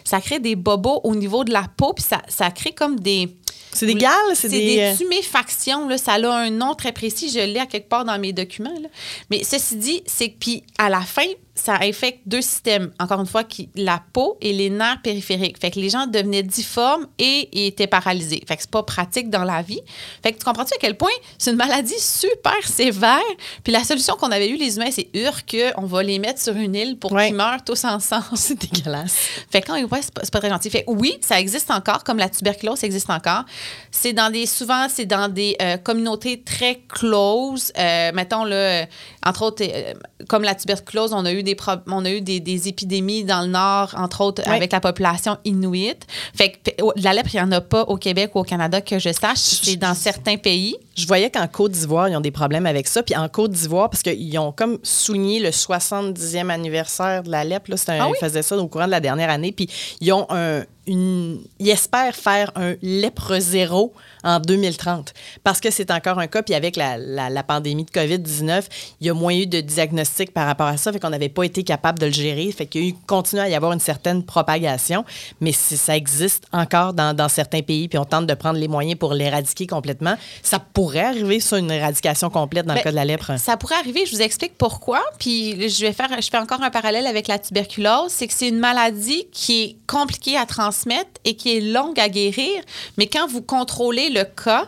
[0.04, 3.36] ça crée des bobos au niveau de la peau, puis ça, ça crée comme des.
[3.72, 4.76] C'est des gales, c'est des...
[4.76, 5.88] des tuméfactions.
[5.88, 5.98] Là.
[6.00, 7.30] Ça a un nom très précis.
[7.30, 8.74] Je l'ai à quelque part dans mes documents.
[8.82, 8.90] Là.
[9.30, 11.28] Mais ceci dit, c'est que, puis à la fin,
[11.68, 15.60] ça affecte deux systèmes, encore une fois, qui, la peau et les nerfs périphériques.
[15.60, 18.42] Fait que les gens devenaient difformes et, étaient paralysés.
[18.48, 19.82] Fait que c'est pas pratique dans la vie.
[20.24, 23.20] Fait que tu comprends-tu à quel point c'est une maladie super sévère?
[23.66, 25.34] Puis la solution qu'on avait eue, les humains, c'est hur
[25.76, 28.24] on va les mettre sur une île pour qu'ils meurent tous ensemble.
[28.36, 29.18] C'est dégueulasse.
[29.52, 30.70] Fait que quand ouais, c'est pas, pas, très gentil.
[30.70, 33.44] Fait oui, ça existe encore, comme la tuberculose existe encore.
[33.92, 37.72] C'est dans des, souvent, c'est dans des euh, communautés très close.
[37.78, 38.86] Euh, mettons, là,
[39.26, 39.94] entre autres, euh,
[40.30, 41.57] comme la tuberculose, on a eu des,
[41.88, 45.98] on a eu des, épidémies dans le Nord, entre autres, avec la population inuit.
[46.34, 49.00] Fait que la lèpre, il n'y en a pas au Québec ou au Canada que
[49.00, 49.38] je sache.
[49.38, 50.76] C'est dans certains pays.
[50.98, 53.04] Je voyais qu'en Côte d'Ivoire, ils ont des problèmes avec ça.
[53.04, 57.70] Puis en Côte d'Ivoire, parce qu'ils ont comme souligné le 70e anniversaire de la lèpre,
[57.70, 59.52] là, un, ah ils faisaient ça au courant de la dernière année.
[59.52, 59.70] Puis
[60.02, 65.14] ils ont un, une, ils espèrent faire un lèpre zéro en 2030
[65.44, 66.42] parce que c'est encore un cas.
[66.42, 68.64] Puis avec la, la, pandémie de COVID-19,
[69.02, 71.44] il y a moins eu de diagnostic par rapport à ça, fait qu'on n'avait pas
[71.44, 72.52] été capable de le gérer.
[72.52, 75.06] Fait qu'il continue à y avoir une certaine propagation,
[75.42, 78.98] mais ça existe encore dans, dans, certains pays, puis on tente de prendre les moyens
[78.98, 80.16] pour l'éradiquer complètement.
[80.42, 83.38] Ça pourrait arriver sur une éradication complète dans le ben, cas de la lèpre?
[83.38, 85.04] Ça pourrait arriver, je vous explique pourquoi.
[85.20, 88.50] Puis je vais faire, je fais encore un parallèle avec la tuberculose, c'est que c'est
[88.50, 92.62] une maladie qui est compliquée à transmettre et qui est longue à guérir,
[92.98, 94.68] mais quand vous contrôlez le cas,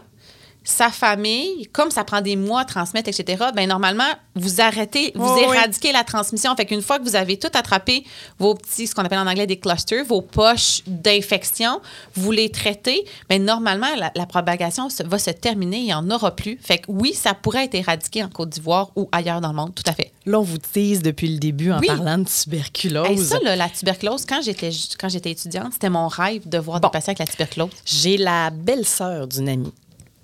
[0.70, 5.38] sa famille, comme ça prend des mois à transmettre, etc., ben normalement, vous arrêtez, vous
[5.38, 6.56] éradiquez la transmission.
[6.56, 8.06] Fait qu'une fois que vous avez tout attrapé,
[8.38, 11.82] vos petits, ce qu'on appelle en anglais des clusters, vos poches d'infection,
[12.16, 16.60] vous les traitez, ben normalement, la, propagation va se terminer, il n'y en aura plus.
[16.62, 19.74] Fait que oui, ça pourrait être éradiqué en Côte d'Ivoire ou ailleurs dans le monde,
[19.74, 20.12] tout à fait.
[20.26, 23.28] Là, on vous tease depuis le début en parlant de tuberculose.
[23.28, 27.14] ça, la tuberculose, quand j'étais, quand j'étais étudiante, c'était mon rêve de voir des patients
[27.14, 27.70] avec la tuberculose.
[27.86, 29.74] J'ai la belle-sœur d'une amie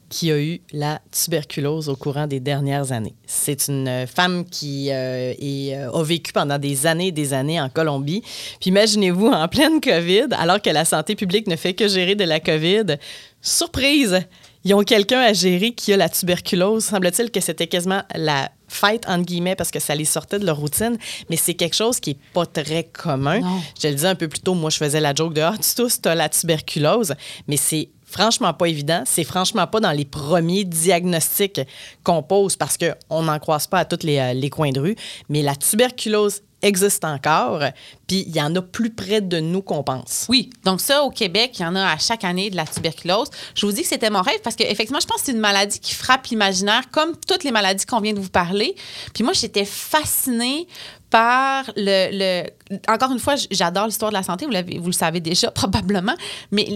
[0.09, 3.15] qui a eu la tuberculose au courant des dernières années.
[3.25, 7.69] C'est une femme qui euh, euh, a vécu pendant des années et des années en
[7.69, 8.21] Colombie.
[8.59, 12.23] Puis imaginez-vous, en pleine COVID, alors que la santé publique ne fait que gérer de
[12.23, 12.97] la COVID,
[13.41, 14.21] surprise,
[14.63, 16.85] ils ont quelqu'un à gérer qui a la tuberculose.
[16.85, 20.57] Semble-t-il que c'était quasiment la fête, entre guillemets, parce que ça les sortait de leur
[20.57, 20.97] routine,
[21.29, 23.41] mais c'est quelque chose qui n'est pas très commun.
[23.79, 25.75] Je le disais un peu plus tôt, moi, je faisais la joke de «Ah, tu
[25.75, 27.13] tous, tu as la tuberculose»,
[27.47, 29.03] mais c'est franchement pas évident.
[29.05, 31.59] C'est franchement pas dans les premiers diagnostics
[32.03, 34.95] qu'on pose parce qu'on n'en croise pas à tous les, euh, les, coins de rue.
[35.27, 37.61] Mais la tuberculose existe encore,
[38.07, 40.25] puis il y en a plus près de nous qu'on pense.
[40.29, 43.29] Oui, donc ça, au Québec, il y en a à chaque année de la tuberculose.
[43.53, 45.79] Je vous dis que c'était mon rêve parce qu'effectivement, je pense que c'est une maladie
[45.79, 48.75] qui frappe l'imaginaire, comme toutes les maladies qu'on vient de vous parler.
[49.13, 50.67] Puis moi, j'étais fascinée
[51.15, 52.43] par le,
[52.89, 56.15] Encore une fois, j'adore l'histoire de la santé, vous, vous le savez déjà probablement,
[56.51, 56.67] mais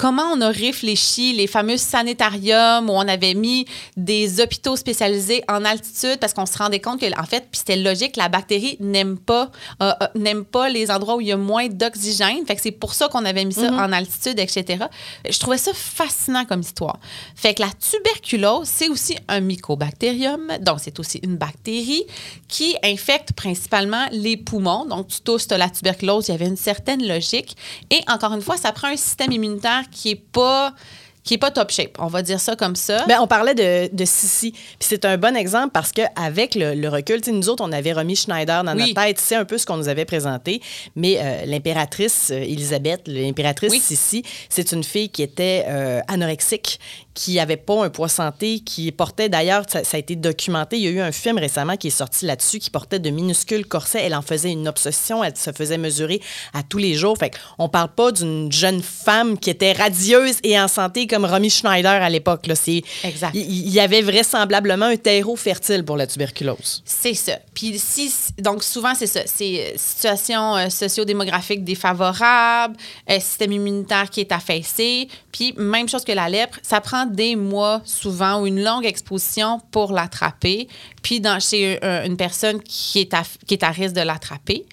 [0.00, 5.64] comment on a réfléchi les fameux sanatoriums où on avait mis des hôpitaux spécialisés en
[5.64, 9.16] altitude parce qu'on se rendait compte que, en fait, puis c'était logique, la bactérie n'aime
[9.16, 12.44] pas, euh, euh, n'aime pas les endroits où il y a moins d'oxygène.
[12.48, 13.90] Fait que c'est pour ça qu'on avait mis ça mm-hmm.
[13.90, 14.86] en altitude, etc.
[15.30, 16.98] Je trouvais ça fascinant comme histoire.
[17.36, 22.02] Fait que la tuberculose, c'est aussi un mycobacterium, donc c'est aussi une bactérie
[22.48, 24.84] qui infecte principalement les poumons.
[24.84, 27.56] Donc, tu tousses, tu la tuberculose, il y avait une certaine logique.
[27.90, 30.74] Et encore une fois, ça prend un système immunitaire qui n'est pas
[31.24, 31.96] qui est pas top shape.
[31.98, 33.04] On va dire ça comme ça.
[33.06, 34.52] Bien, on parlait de, de Sissi.
[34.52, 38.14] Puis c'est un bon exemple parce qu'avec le, le recul, nous autres, on avait remis
[38.14, 39.18] Schneider dans notre tête.
[39.18, 40.60] C'est un peu ce qu'on nous avait présenté.
[40.94, 46.78] Mais euh, l'impératrice euh, Elisabeth, l'impératrice Sissi, c'est une fille qui était euh, anorexique,
[47.14, 50.88] qui n'avait pas un poids santé, qui portait d'ailleurs, ça, a été documenté, il y
[50.88, 54.02] a eu un film récemment qui est sorti là-dessus, qui portait de minuscules corsets.
[54.02, 56.20] Elle en faisait une obsession, elle se faisait mesurer
[56.52, 57.16] à tous les jours.
[57.16, 61.50] Fait on parle pas d'une jeune femme qui était radieuse et en santé comme Romy
[61.50, 62.48] Schneider à l'époque.
[62.66, 66.82] il y avait vraisemblablement un terreau fertile pour la tuberculose.
[66.84, 67.38] C'est ça.
[67.54, 72.76] Puis si donc souvent c'est ça, c'est euh, situation euh, socio-démographique défavorable,
[73.10, 77.36] euh, système immunitaire qui est affaissé, puis même chose que la lèpre, ça prend des
[77.36, 80.68] mois souvent ou une longue exposition pour l'attraper.
[81.02, 84.64] Puis dans chez euh, une personne qui est à, qui est à risque de l'attraper,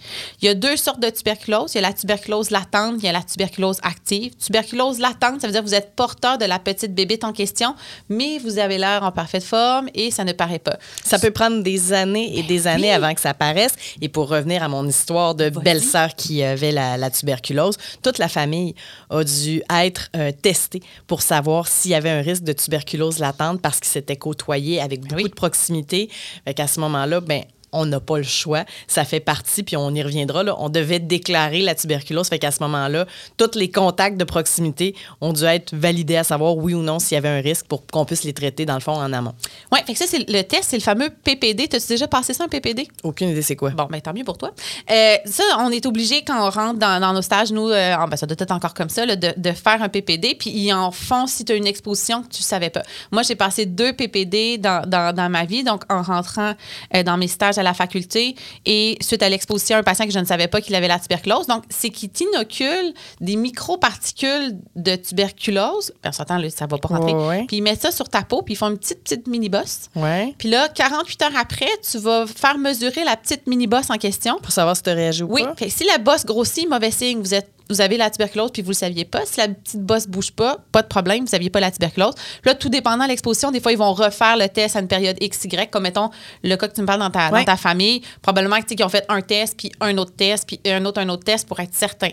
[0.41, 3.09] il y a deux sortes de tuberculose, il y a la tuberculose latente, il y
[3.09, 4.33] a la tuberculose active.
[4.37, 7.75] Tuberculose latente, ça veut dire que vous êtes porteur de la petite bébite en question,
[8.09, 10.77] mais vous avez l'air en parfaite forme et ça ne paraît pas.
[11.03, 12.93] Ça peut prendre des années et des années oui.
[12.93, 13.73] avant que ça apparaisse.
[14.01, 18.27] Et pour revenir à mon histoire de belle-sœur qui avait la, la tuberculose, toute la
[18.27, 18.75] famille
[19.09, 23.61] a dû être euh, testée pour savoir s'il y avait un risque de tuberculose latente
[23.61, 25.23] parce qu'ils s'étaient côtoyés avec beaucoup Oui.
[25.25, 26.09] de proximité.
[26.45, 28.65] Fait qu'à ce moment-là, ben on n'a pas le choix.
[28.87, 30.43] Ça fait partie, puis on y reviendra.
[30.43, 30.55] Là.
[30.59, 32.27] On devait déclarer la tuberculose.
[32.29, 33.05] Fait qu'à ce moment-là,
[33.37, 37.15] tous les contacts de proximité ont dû être validés à savoir oui ou non s'il
[37.15, 39.33] y avait un risque pour qu'on puisse les traiter, dans le fond, en amont.
[39.71, 41.67] Oui, fait que ça, c'est le test, c'est le fameux PPD.
[41.67, 42.87] T'as-tu déjà passé ça, un PPD?
[43.03, 43.71] Aucune idée c'est quoi.
[43.71, 44.51] Bon, ben tant mieux pour toi.
[44.89, 48.17] Euh, ça, on est obligé quand on rentre dans, dans nos stages, nous, euh, ben,
[48.17, 50.91] ça doit être encore comme ça, là, de, de faire un PPD, puis ils en
[50.91, 52.83] font si tu as une exposition que tu savais pas.
[53.11, 56.53] Moi, j'ai passé deux PPD dans, dans, dans ma vie, donc en rentrant
[56.95, 60.11] euh, dans mes stages à la faculté et suite à l'exposition à un patient que
[60.11, 61.47] je ne savais pas qu'il avait la tuberculose.
[61.47, 65.93] Donc, c'est qu'il t'inocule des microparticules de tuberculose.
[66.03, 67.13] Ben, on s'entend, ça va pas rentrer.
[67.13, 67.45] Ouais, ouais.
[67.47, 69.89] Puis ils mettent ça sur ta peau, puis ils font une petite, petite mini-bosse.
[69.95, 70.33] Ouais.
[70.37, 74.37] Puis là, 48 heures après, tu vas faire mesurer la petite mini-bosse en question.
[74.41, 75.55] Pour savoir si tu réagi ou Oui, pas.
[75.55, 78.69] que si la bosse grossit, mauvais signe, vous êtes vous avez la tuberculose puis vous
[78.71, 79.21] le saviez pas.
[79.25, 82.13] Si la petite bosse bouge pas, pas de problème, vous saviez pas la tuberculose.
[82.45, 85.17] Là, tout dépendant de l'exposition, des fois, ils vont refaire le test à une période
[85.19, 86.09] XY, comme mettons
[86.43, 87.39] le cas que tu me parles dans ta, Ouais.
[87.39, 88.01] dans ta famille.
[88.21, 90.83] Probablement que, tu sais, qu'ils ont fait un test, puis un autre test, puis un
[90.85, 92.09] autre, un autre test pour être certain.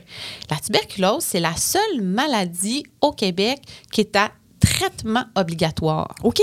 [0.51, 3.61] La tuberculose, c'est la seule maladie au Québec
[3.93, 4.31] qui est à
[4.79, 6.15] traitement obligatoire.
[6.23, 6.41] OK.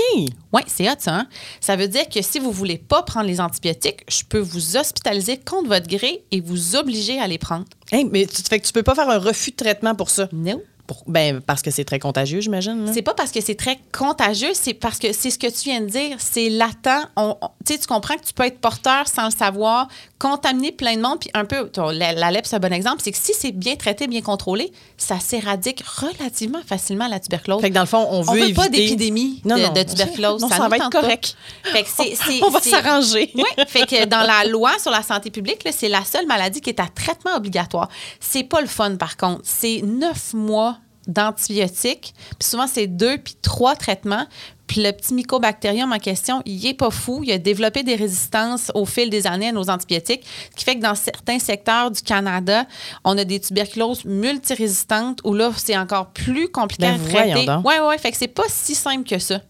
[0.52, 1.14] Oui, c'est hot, ça.
[1.14, 1.26] hein?
[1.60, 5.38] Ça veut dire que si vous voulez pas prendre les antibiotiques, je peux vous hospitaliser
[5.38, 7.64] contre votre gré et vous obliger à les prendre.
[7.90, 10.28] Hey, mais tu, fait que tu peux pas faire un refus de traitement pour ça.
[10.32, 10.60] Non.
[10.86, 12.88] Pour- ben, parce que c'est très contagieux, j'imagine.
[12.94, 15.80] C'est pas parce que c'est très contagieux, c'est parce que c'est ce que tu viens
[15.80, 17.08] de dire, c'est latent.
[17.16, 21.02] On- on- tu comprends que tu peux être porteur sans le savoir, contaminer plein de
[21.02, 23.52] monde, puis un peu, la, la lèpre, c'est un bon exemple, c'est que si c'est
[23.52, 27.60] bien traité, bien contrôlé, ça s'éradique relativement facilement la tuberculose.
[27.60, 29.72] Fait que dans le fond, on on veut veut pas éviter- d'épidémie de, Non, non.
[29.72, 30.40] de tuberculose.
[30.40, 31.36] Non, ça nous va être correct.
[31.64, 33.30] Fait que On va s'arranger.
[33.34, 36.70] Oui, fait que dans la loi sur la santé publique, c'est la seule maladie qui
[36.70, 37.88] est à traitement obligatoire.
[38.18, 39.42] C'est pas le fun, par contre.
[39.44, 44.26] C'est neuf mois d'antibiotiques, puis souvent c'est deux puis trois traitements.
[44.66, 47.22] Puis le petit mycobactérium en question, il est pas fou.
[47.22, 50.76] Il a développé des résistances au fil des années à nos antibiotiques, ce qui fait
[50.76, 52.66] que dans certains secteurs du Canada,
[53.04, 57.46] on a des tuberculoses multirésistantes où là, c'est encore plus compliqué Ben, à traiter.
[57.46, 57.66] donc.
[57.66, 59.40] Ouais, ouais, fait que c'est pas si simple que ça.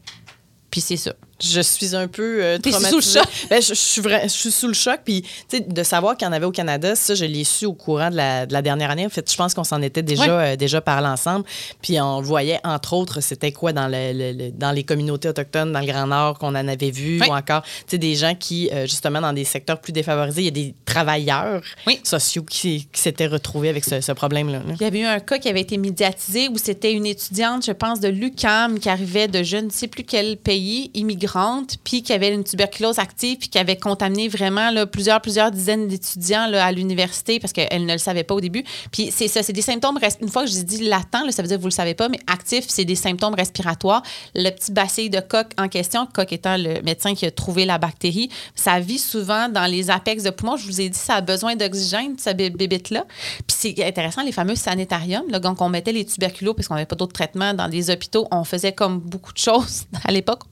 [0.70, 1.12] Puis c'est ça.
[1.42, 2.88] Je suis un peu euh, traumatisée.
[2.90, 3.32] sous le choc.
[3.50, 5.00] Ben, je, je suis vra- je suis sous le choc.
[5.04, 8.10] Puis, de savoir qu'il y en avait au Canada, ça, je l'ai su au courant
[8.10, 9.04] de la, de la dernière année.
[9.04, 11.44] En fait, je pense qu'on s'en était déjà, euh, déjà parlé ensemble.
[11.82, 15.72] Puis, on voyait, entre autres, c'était quoi dans, le, le- le- dans les communautés autochtones,
[15.72, 18.70] dans le Grand Nord, qu'on en avait vu, ou encore, tu sais, des gens qui,
[18.72, 22.00] euh, justement, dans des secteurs plus défavorisés, il y a des travailleurs Oui.
[22.02, 24.58] sociaux qui, qui s'étaient retrouvés avec ce, ce problème-là.
[24.66, 24.74] là.
[24.80, 27.72] Il y avait eu un cas qui avait été médiatisé où c'était une étudiante, je
[27.72, 30.90] pense, de l'UCAM qui arrivait de je ne sais plus quel pays,
[31.26, 36.52] immigrante, puis qui avait une tuberculose active, puis qui avait contaminé vraiment plusieurs, dizaines d'étudiants
[36.52, 38.64] à l'université parce qu'elle ne le savait pas au début.
[38.92, 41.48] Puis c'est ça, c'est des symptômes, une fois que je dis latent, là, ça veut
[41.48, 44.02] dire que vous le savez pas, mais actif, c'est des symptômes respiratoires.
[44.34, 47.78] Le petit bacille de coq en question, coq étant le médecin qui a trouvé la
[47.78, 50.56] bactérie, ça vit souvent dans les apex de poumon.
[50.56, 53.04] Je vous ai dit, ça a besoin d'oxygène, ce bé- bébête-là.
[53.46, 56.86] Puis c'est intéressant, les fameux sanétariums, là, donc on mettait les tuberculos parce qu'on n'avait
[56.86, 58.26] pas d'autres traitements dans des hôpitaux.
[58.30, 60.42] On faisait comme beaucoup de choses à l'époque.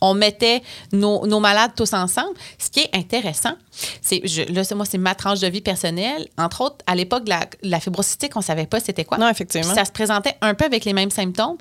[0.00, 2.34] On mettait nos, nos malades tous ensemble.
[2.58, 3.52] Ce qui est intéressant,
[4.00, 6.28] c'est, je- là, c'est- moi, c'est ma tranche de vie personnelle.
[6.38, 9.18] Entre autres, à l'époque, la, la fibrocystique, on ne savait pas c'était quoi.
[9.18, 9.66] Non, effectivement.
[9.68, 11.56] Puis ça se présentait un peu avec les mêmes symptômes.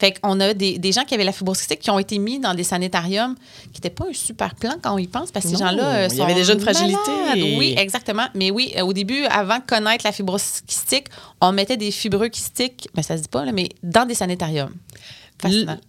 [0.00, 2.54] Fait qu'on a des, des gens qui avaient la fibrocystique qui ont été mis dans
[2.54, 3.36] des sanétariums
[3.72, 6.08] qui n'étaient pas un super plan quand on y pense parce que ces gens-là euh,
[6.10, 6.98] il y avait déjà une fragilité.
[7.58, 8.26] Oui, exactement.
[8.34, 11.06] Mais oui, euh, au début, avant de connaître la fibrocystique,
[11.40, 14.72] on mettait des fibreux kystiques, ben, ça se dit pas, là, mais dans des sanétariums.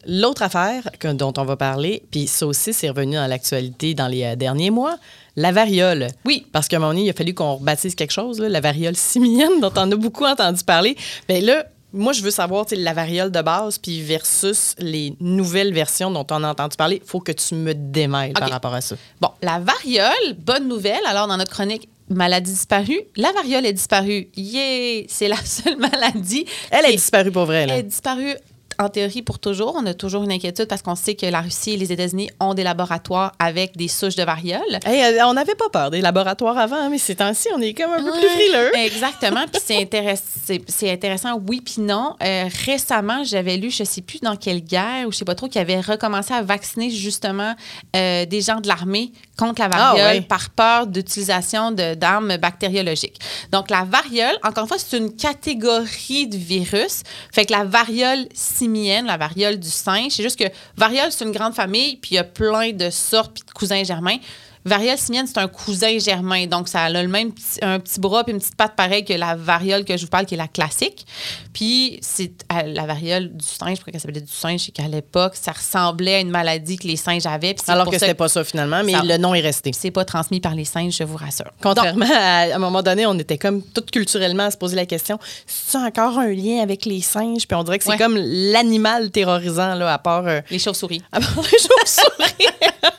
[0.07, 4.07] L'autre affaire que- dont on va parler, puis ça aussi, c'est revenu dans l'actualité dans
[4.07, 4.95] les euh, derniers mois,
[5.35, 6.07] la variole.
[6.25, 6.45] Oui.
[6.51, 8.95] Parce qu'à un moment donné, il a fallu qu'on rebaptise quelque chose, là, la variole
[8.95, 10.95] simienne, dont on a beaucoup entendu parler.
[11.29, 16.09] Mais là, moi, je veux savoir, la variole de base, puis versus les nouvelles versions
[16.09, 17.01] dont on a entendu parler.
[17.03, 18.95] Il faut que tu me démêles par rapport à ça.
[19.21, 21.01] Bon, la variole, bonne nouvelle.
[21.07, 24.27] Alors, dans notre chronique maladie disparue, la variole est disparue.
[24.35, 25.03] Yeah!
[25.07, 26.45] C'est la seule maladie.
[26.71, 27.73] Elle est disparue pour vrai, là.
[27.75, 28.35] Elle est disparue
[28.79, 29.75] en théorie pour toujours.
[29.77, 32.53] On a toujours une inquiétude parce qu'on sait que la Russie et les États-Unis ont
[32.53, 34.61] des laboratoires avec des souches de variole.
[34.87, 38.03] Euh, on n'avait pas peur des laboratoires avant, mais ces temps-ci, on est comme un
[38.03, 38.75] peu plus frileux.
[38.77, 39.45] Exactement.
[39.51, 40.23] Puis c'est intéressant,
[40.67, 42.15] c'est intéressant, oui, puis non.
[42.23, 45.25] Euh, récemment, j'avais lu, je ne sais plus dans quelle guerre ou je ne sais
[45.25, 47.55] pas trop, qui avait recommencé à vacciner justement
[47.95, 53.19] euh, des gens de l'armée contre la ah, variole par peur d'utilisation d'armes bactériologiques.
[53.51, 57.01] Donc, la variole, encore une fois, c'est une catégorie de virus.
[57.31, 61.31] Fait que la variole simienne, la variole du singe, c'est juste que variole, c'est une
[61.31, 64.17] grande famille, puis il y a plein de sortes, puis de cousins germains.
[64.65, 66.47] Variole simienne, c'est un cousin germain.
[66.47, 69.13] Donc, ça a le même petit, un petit bras et une petite patte pareille que
[69.13, 71.05] la variole que je vous parle, qui est la classique.
[71.53, 72.31] Puis, c'est
[72.65, 76.19] la variole du singe, pourquoi elle s'appelait du singe, c'est qu'à l'époque, ça ressemblait à
[76.19, 77.55] une maladie que les singes avaient.
[77.67, 79.71] Alors que c'était pas ça finalement, mais le nom est resté.
[79.73, 81.51] C'est pas transmis par les singes, je vous rassure.
[81.61, 85.19] Contrairement à, un moment donné, on était comme tout culturellement à se poser la question
[85.45, 87.47] c'est encore un lien avec les singes?
[87.47, 90.27] Puis on dirait que c'est comme l'animal terrorisant, là, à part.
[90.27, 91.01] Euh, les chauves-souris.
[91.11, 92.47] À part les chauves-souris.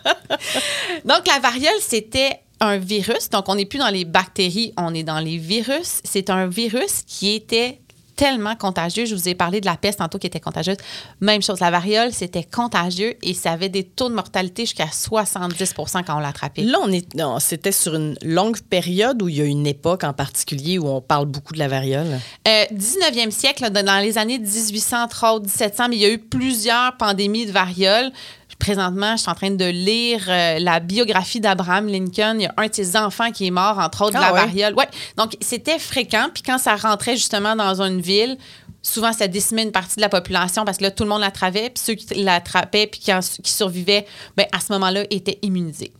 [1.04, 3.30] Donc, la variole, c'était un virus.
[3.30, 6.00] Donc, on n'est plus dans les bactéries, on est dans les virus.
[6.04, 7.80] C'est un virus qui était
[8.16, 9.06] tellement contagieux.
[9.06, 10.76] Je vous ai parlé de la peste tantôt qui était contagieuse.
[11.20, 16.04] Même chose, la variole, c'était contagieux et ça avait des taux de mortalité jusqu'à 70%
[16.04, 16.62] quand on l'attrapait.
[16.62, 17.06] Là, on est,
[17.40, 21.00] c'était sur une longue période où il y a une époque en particulier où on
[21.00, 22.20] parle beaucoup de la variole?
[22.46, 27.46] Euh, 19e siècle, dans les années 1830, 1700, mais il y a eu plusieurs pandémies
[27.46, 28.12] de variole.
[28.58, 32.36] Présentement, je suis en train de lire euh, la biographie d'Abraham Lincoln.
[32.38, 34.32] Il y a un de ses enfants qui est mort, entre autres, de la ah
[34.32, 34.74] variole.
[34.74, 34.88] Ouais.
[35.16, 36.28] Donc, c'était fréquent.
[36.32, 38.38] Puis quand ça rentrait justement dans une ville,
[38.82, 41.70] souvent, ça décimait une partie de la population parce que là, tout le monde l'attrapait.
[41.70, 43.12] Puis ceux qui l'attrapaient puis qui,
[43.50, 45.92] survivaient, bien, à ce moment-là, étaient immunisés.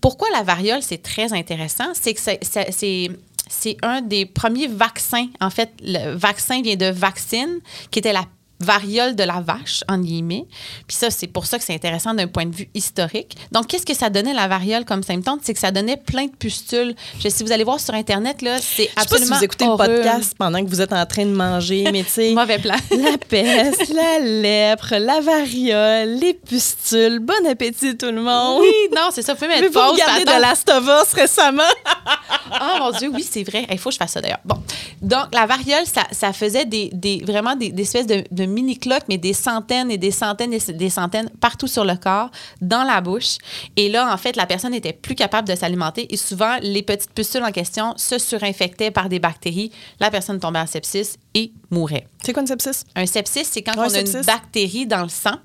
[0.00, 1.86] Pourquoi la variole, c'est très intéressant?
[1.94, 3.10] C'est que c'est
[3.48, 5.26] c'est un des premiers vaccins.
[5.40, 8.24] En fait, le vaccin vient de vaccine, qui était la
[8.60, 10.46] variole de la vache, en guillemets.
[10.86, 13.36] Puis ça, c'est pour ça que c'est intéressant d'un point de vue historique.
[13.52, 15.38] Donc, qu'est-ce que ça donnait la variole comme symptôme?
[15.42, 16.94] C'est que ça donnait plein de pustules.
[17.20, 19.26] Je, si vous allez voir sur Internet, là, c'est absolument.
[19.26, 22.10] si vous écoutez le podcast pendant que vous êtes en train de manger, mais tu
[22.10, 22.32] sais.
[22.34, 22.76] Mauvais plan.
[22.90, 27.20] la peste, la lèpre, la variole, les pustules.
[27.20, 28.60] Bon appétit, tout le monde.
[28.60, 29.34] Oui, non, c'est ça.
[29.34, 29.82] Vous pouvez mettre pause.
[29.82, 31.62] Vous regardez de Last of Us récemment.
[32.52, 33.66] oh mon Dieu, oui, c'est vrai.
[33.70, 34.40] Il faut que je fasse ça d'ailleurs.
[34.44, 34.56] Bon.
[35.02, 39.90] Donc, la variole, ça, faisait des, vraiment des, espèces de, de mini-cloques, mais des centaines
[39.90, 42.30] et des centaines et des centaines partout sur le corps,
[42.60, 43.38] dans la bouche.
[43.76, 47.12] Et là, en fait, la personne n'était plus capable de s'alimenter et souvent, les petites
[47.12, 49.72] pustules en question se surinfectaient par des bactéries.
[50.00, 52.06] La personne tombait en sepsis et mourait.
[52.24, 52.84] C'est quoi une sepsis?
[52.94, 55.36] Un sepsis, c'est quand on a une bactérie dans le sang.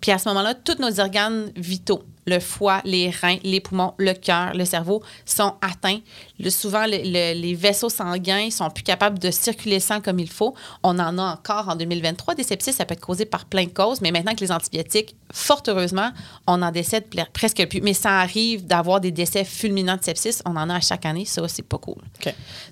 [0.00, 4.12] Puis à ce moment-là, tous nos organes vitaux, le foie, les reins, les poumons, le
[4.12, 6.00] cœur, le cerveau sont atteints.
[6.38, 10.54] Le, souvent, les vaisseaux sanguins sont plus capables de circuler le sang comme il faut.
[10.82, 12.72] On en a encore en 2023 des sepsis.
[12.72, 16.10] Ça peut être causé par plein de causes, mais maintenant que les antibiotiques, fort heureusement,
[16.46, 17.80] on en décède presque plus.
[17.80, 20.40] Mais ça arrive d'avoir des décès fulminants de sepsis.
[20.44, 21.24] On en a à chaque année.
[21.24, 22.02] Ça, c'est pas cool.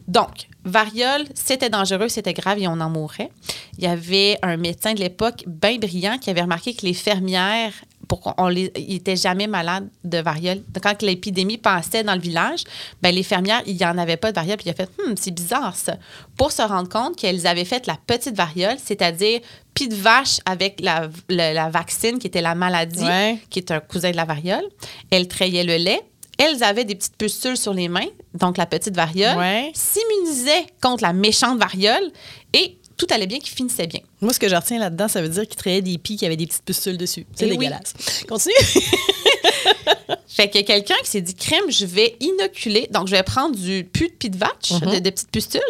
[0.07, 3.31] Donc, variole, c'était dangereux, c'était grave et on en mourait.
[3.79, 7.73] Il y avait un médecin de l'époque bien brillant qui avait remarqué que les fermières
[8.11, 10.63] pour qu'on les, étaient jamais malades de variole.
[10.83, 12.65] Quand l'épidémie passait dans le village,
[13.01, 14.57] ben les fermières, il n'y en avait pas de variole.
[14.57, 15.97] Puis il a fait, hum, c'est bizarre ça.
[16.37, 19.41] Pour se rendre compte qu'elles avaient fait la petite variole, c'est-à-dire
[19.75, 23.07] pis de vache avec la, la, vaccine, qui était la maladie,
[23.49, 24.65] qui est un cousin de la variole.
[25.13, 26.01] Elles trayaient le lait.
[26.41, 29.37] Elles avaient des petites pustules sur les mains, donc la petite variole,
[29.75, 32.11] s'immunisaient contre la méchante variole
[32.55, 34.01] et tout allait bien, qui finissait bien.
[34.21, 36.37] Moi, ce que je retiens là-dedans, ça veut dire qu'il trayait des pies qui avaient
[36.37, 37.27] des petites pustules dessus.
[37.35, 37.95] C'est eh dégueulasse.
[38.29, 38.55] Continue.
[40.27, 42.89] fait qu'il y a quelqu'un qui s'est dit crème, je vais inoculer.
[42.91, 45.61] Donc, je vais prendre du pu de pie de vache, de, petites pustules,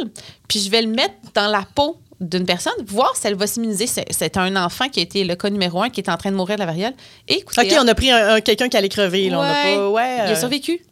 [0.48, 3.86] puis je vais le mettre dans la peau d'une personne, voir si elle va s'immuniser.
[3.86, 6.36] C'est un enfant qui a été le cas numéro un, qui est en train de
[6.36, 6.92] mourir de la variole.
[7.28, 9.30] Et écoutez, OK, on a pris un, quelqu'un qui allait crever.
[9.30, 9.38] Là.
[9.38, 10.84] On a pas, ouais, Il a euh, survécu.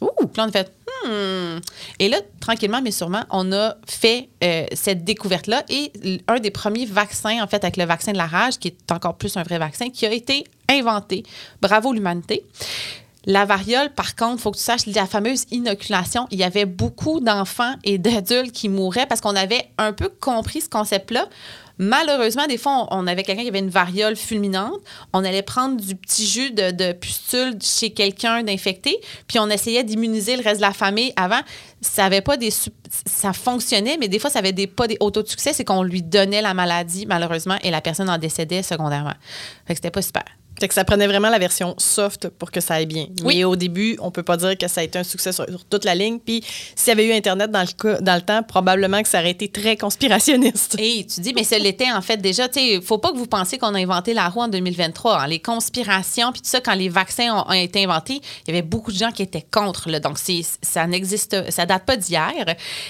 [0.00, 0.26] Ouh.
[0.26, 0.72] Puis on a fait,
[1.04, 1.60] hmm.
[2.00, 5.62] Et là, tranquillement, mais sûrement, on a fait euh, cette découverte-là.
[5.68, 5.92] Et
[6.26, 9.16] un des premiers vaccins, en fait, avec le vaccin de la rage, qui est encore
[9.16, 11.22] plus un vrai vaccin, qui a été inventé.
[11.62, 12.44] Bravo l'humanité.
[13.26, 17.18] La variole, par contre, faut que tu saches, la fameuse inoculation, il y avait beaucoup
[17.18, 21.28] d'enfants et d'adultes qui mouraient parce qu'on avait un peu compris ce concept-là.
[21.78, 24.80] Malheureusement, des fois, on, avait quelqu'un qui avait une variole fulminante.
[25.12, 26.96] On allait prendre du petit jus de, de
[27.60, 31.40] chez quelqu'un d'infecté, puis on essayait d'immuniser le reste de la famille avant.
[31.82, 32.36] Ça avait pas
[33.06, 36.02] ça fonctionnait, mais des fois, ça avait des, pas des autos succès, c'est qu'on lui
[36.02, 39.14] donnait la maladie, malheureusement, et la personne en décédait secondairement.
[39.66, 40.24] Fait que c'était pas super.
[40.58, 43.06] Fait que ça prenait vraiment la version soft pour que ça aille bien.
[43.22, 43.36] Oui.
[43.38, 45.64] Mais au début, on peut pas dire que ça a été un succès sur, sur
[45.64, 46.18] toute la ligne.
[46.18, 46.42] Puis
[46.74, 49.48] s'il y avait eu Internet dans le, dans le temps, probablement que ça aurait été
[49.48, 50.76] très conspirationniste.
[50.78, 52.48] Et tu dis, mais ça l'était en fait déjà.
[52.48, 55.20] Tu sais, faut pas que vous pensiez qu'on a inventé la roue en 2023.
[55.20, 55.26] hein.
[55.26, 58.62] Les conspirations, puis tout ça, quand les vaccins ont, ont été inventés, il y avait
[58.66, 59.90] beaucoup de gens qui étaient contre.
[59.90, 60.00] Là.
[60.00, 62.32] Donc, ça n'existe, ça date pas d'hier.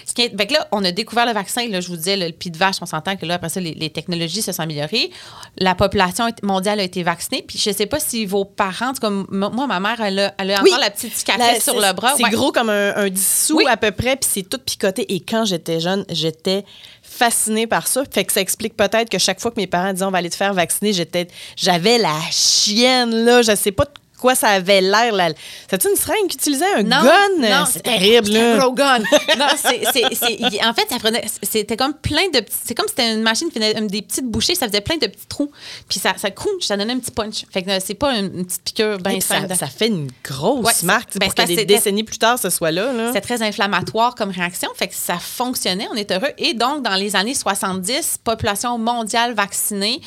[0.04, 1.66] Ce fait que là, on a découvert le vaccin.
[1.68, 3.60] Là, je vous disais, le, le pied de vache, on s'entend que là, après ça,
[3.60, 5.10] les, les technologies se sont améliorées.
[5.56, 7.44] La population mondiale a été vaccinée.
[7.46, 10.62] Puis je sais pas si vos parents, m- moi, ma mère, elle a, elle a
[10.62, 10.70] Oui.
[10.70, 12.14] encore la petite cicatrice La- sur le bras.
[12.16, 12.30] C'est Ouais.
[12.30, 13.64] gros comme un, un dissous Oui.
[13.68, 15.12] à peu près, puis c'est tout picoté.
[15.14, 16.64] Et quand j'étais jeune, j'étais
[17.02, 18.02] fascinée par ça.
[18.10, 20.30] Fait que ça explique peut-être que chaque fois que mes parents disaient on va aller
[20.30, 23.42] te faire vacciner, j'étais, j'avais la chienne là.
[23.42, 23.86] Je sais pas
[24.26, 25.12] quoi ça avait l'air.
[25.14, 25.28] Là.
[25.70, 27.48] C'était une seringue qui utilisait un Non, gun?
[27.48, 28.98] non, c'est terrible un gros gun.
[29.38, 33.12] non, c'est, en fait, ça prenait, c'était comme plein de petits, c'est comme si c'était
[33.14, 35.50] une machine qui faisait des petites bouchées, ça faisait plein de petits trous.
[35.88, 37.44] Puis ça, ça crunch, ça donnait un petit punch.
[37.52, 40.72] Fait que euh, c'est pas une, une petite piqûre bien ça, fait une grosse Ouais,
[40.82, 42.92] marque ben, pour que des décennies plus tard, ce soit là.
[42.92, 43.10] là.
[43.12, 46.32] C'est très inflammatoire comme réaction, fait que ça fonctionnait, on est heureux.
[46.38, 50.00] Et donc, dans les années 70, population mondiale vaccinée,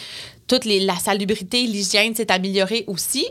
[0.47, 3.27] toute les, la salubrité, l'hygiène s'est améliorée aussi.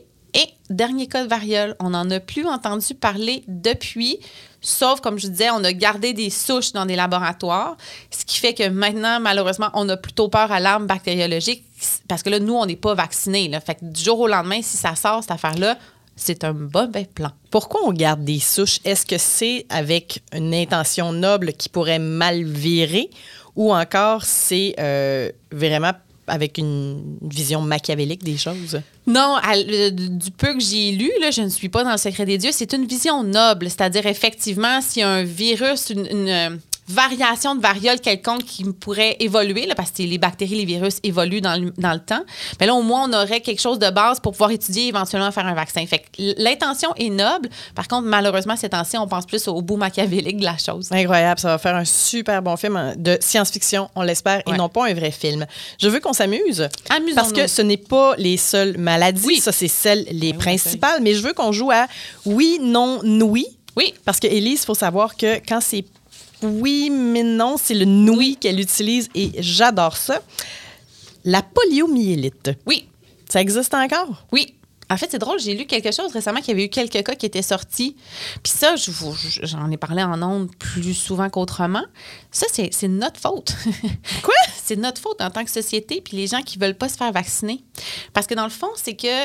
[0.71, 4.19] Dernier cas de variole, on n'en a plus entendu parler depuis,
[4.61, 7.77] sauf, comme je disais, on a gardé des souches dans des laboratoires,
[8.11, 11.65] ce qui fait que maintenant, malheureusement, on a plutôt peur à l'arme bactériologique
[12.07, 13.51] parce que là, nous, on n'est pas vaccinés.
[13.65, 15.79] Fait que du jour au lendemain, si ça sort, cette affaire-là,
[16.17, 17.31] c'est un mauvais plan.
[17.51, 18.81] Pourquoi on garde des souches?
[18.85, 23.09] Est-ce que c'est avec une intention noble qui pourrait mal virer
[23.57, 25.93] ou encore c'est euh, vraiment
[26.29, 28.81] avec une vision machiavélique des choses?
[29.07, 32.27] Non, le- du peu que j'ai lu, là, je ne suis pas dans le secret
[32.27, 33.71] des dieux, c'est une vision noble.
[33.71, 36.51] C'est-à-dire, effectivement, a un virus, une, une, euh,
[36.89, 41.41] variation de variole quelconque qui pourrait évoluer, là, parce que les bactéries, les virus évoluent
[41.41, 42.23] dans le, dans le temps,
[42.61, 45.31] mais là, au moins, on aurait quelque chose de base pour pouvoir étudier et éventuellement
[45.33, 45.85] faire un vaccin.
[45.87, 47.49] Fait l'intention est noble.
[47.75, 50.89] Par contre, malheureusement, ces temps-ci, on pense plus au bout machiavélique de la chose.
[50.91, 54.69] Incroyable, ça va faire un super bon film hein, de science-fiction, on l'espère, et non
[54.69, 55.47] pas un vrai film.
[55.81, 56.69] Je veux qu'on s'amuse.
[56.91, 57.15] Amusons-nous.
[57.15, 59.41] Parce que ce n'est pas les seules maladies, Oui.
[59.41, 61.87] ça c'est celles les oui, principales, mais je veux qu'on joue à
[62.25, 63.47] oui, non, oui.
[63.77, 63.95] Oui.
[64.05, 65.85] Parce que Élise, il faut savoir que quand c'est
[66.43, 70.21] oui, mais non, c'est le oui qu'elle utilise et j'adore ça.
[71.25, 72.89] La poliomyélite, Oui.
[73.29, 74.25] ça existe encore?
[74.33, 74.55] Oui.
[74.91, 77.15] En fait, c'est drôle, j'ai lu quelque chose récemment qu'il y avait eu quelques cas
[77.15, 77.95] qui étaient sortis.
[78.43, 81.85] Puis ça, je vous- je- j'en ai parlé en ondes plus souvent qu'autrement.
[82.31, 83.55] Ça, c'est c'est notre faute.
[84.23, 84.35] Quoi?
[84.65, 87.13] c'est notre faute en tant que société, puis les gens qui veulent pas se faire
[87.13, 87.63] vacciner.
[88.15, 89.25] Parce que dans le fond, c'est que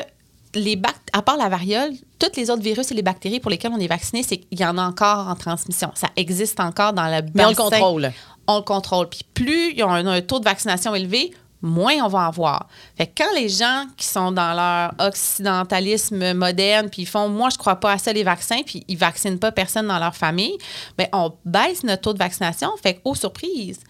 [0.54, 3.72] les bac à part la variole, tous les autres virus et les bactéries pour lesquels
[3.72, 5.90] on est vacciné, c'est qu'il y en a encore en transmission.
[5.94, 7.70] Ça existe encore dans le Mais on le bassin.
[7.70, 8.12] contrôle.
[8.46, 9.08] On le contrôle.
[9.08, 12.28] Puis plus il y a un, un taux de vaccination élevé, moins on va en
[12.28, 12.68] avoir.
[12.96, 17.48] Fait que quand les gens qui sont dans leur occidentalisme moderne, puis ils font, moi,
[17.50, 20.56] je crois pas à ça, les vaccins, puis ils vaccinent pas personne dans leur famille,
[20.98, 22.70] bien, on baisse notre taux de vaccination.
[22.82, 23.80] Fait que, aux surprises,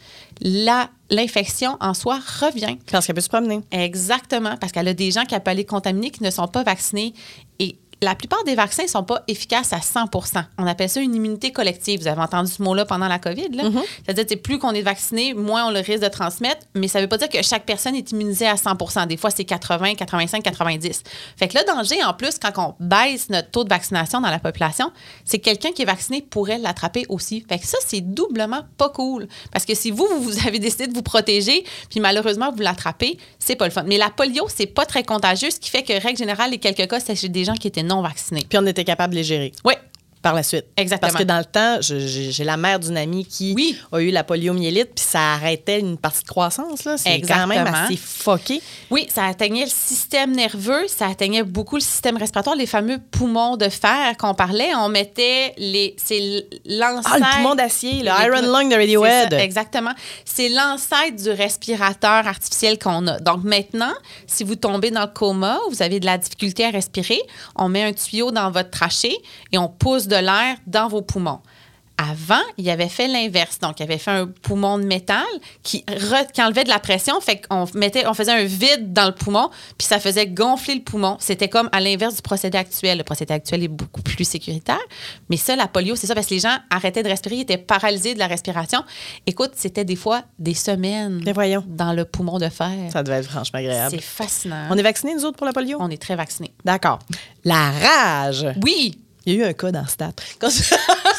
[0.40, 2.76] la- l'infection en soi revient.
[2.90, 3.60] Parce qu'elle peut se promener.
[3.70, 7.14] Exactement, parce qu'elle a des gens qui peuvent aller contaminer qui ne sont pas vaccinés.
[8.04, 11.52] La plupart des vaccins ne sont pas efficaces à 100% On appelle ça une immunité
[11.52, 12.02] collective.
[12.02, 13.48] Vous avez entendu ce mot-là pendant la COVID.
[13.48, 13.64] là?
[14.04, 17.04] C'est-à-dire que plus qu'on est vacciné, moins on le risque de transmettre, mais ça ne
[17.04, 20.42] veut pas dire que chaque personne est immunisée à 100% Des fois, c'est 80, 85,
[20.42, 21.02] 90.
[21.38, 24.38] Fait que le danger, en plus, quand on baisse notre taux de vaccination dans la
[24.38, 24.92] population,
[25.24, 27.42] c'est que quelqu'un qui est vacciné pourrait l'attraper aussi.
[27.48, 29.28] Fait que ça, c'est doublement pas cool.
[29.50, 33.56] Parce que si vous vous avez décidé de vous protéger, puis malheureusement, vous l'attrapez, c'est
[33.56, 33.84] pas le fun.
[33.86, 36.88] Mais la polio, c'est pas très contagieux, ce qui fait que, règle générale, les quelques
[36.88, 38.44] cas, c'est chez des gens qui étaient non vaccinés.
[38.48, 39.52] Puis on était capable de les gérer.
[39.64, 39.74] Oui.
[40.24, 40.64] Par la suite.
[40.76, 41.12] Exactement.
[41.12, 43.78] Parce que dans le temps, j'ai la mère d'une amie qui Oui.
[43.92, 46.88] a eu la poliomyélite, puis ça arrêtait une partie de croissance.
[46.96, 48.60] C'est quand même assez fucké.
[48.90, 53.56] Oui, ça atteignait le système nerveux, ça atteignait beaucoup le système respiratoire, les fameux poumons
[53.56, 54.74] de fer qu'on parlait.
[54.76, 55.94] On mettait les.
[56.02, 57.10] C'est l'ancêtre.
[57.12, 59.30] Ah, le poumon d'acier, le Iron poumons- Lung de Radiohead.
[59.30, 59.92] ça, exactement.
[60.24, 63.18] C'est l'ancêtre du respirateur artificiel qu'on a.
[63.20, 63.92] Donc maintenant,
[64.26, 67.20] si vous tombez dans le coma, vous avez de la difficulté à respirer,
[67.56, 69.16] on met un tuyau dans votre trachée
[69.52, 71.40] et on pousse de l'air dans vos poumons.
[71.96, 73.60] Avant, il avait fait l'inverse.
[73.60, 75.22] Donc, il avait fait un poumon de métal
[75.62, 77.20] qui, re- qui enlevait de la pression.
[77.20, 79.48] Fait qu'on mettait, on faisait un vide dans le poumon,
[79.78, 81.16] puis ça faisait gonfler le poumon.
[81.20, 82.98] C'était comme à l'inverse du procédé actuel.
[82.98, 84.80] Le procédé actuel est beaucoup plus sécuritaire.
[85.30, 87.58] Mais ça, la polio, c'est ça, parce que les gens arrêtaient de respirer, ils étaient
[87.58, 88.82] paralysés de la respiration.
[89.28, 91.62] Écoute, c'était des fois des semaines Mais voyons.
[91.68, 92.72] dans le poumon de fer.
[92.92, 93.92] Ça devait être franchement agréable.
[93.94, 94.66] C'est fascinant.
[94.68, 95.76] On est vaccinés, nous autres, pour la polio?
[95.80, 96.52] On est très vaccinés.
[96.64, 96.98] D'accord.
[97.44, 98.46] La rage.
[98.64, 100.12] Oui, Il y a eu un cas dans Stat.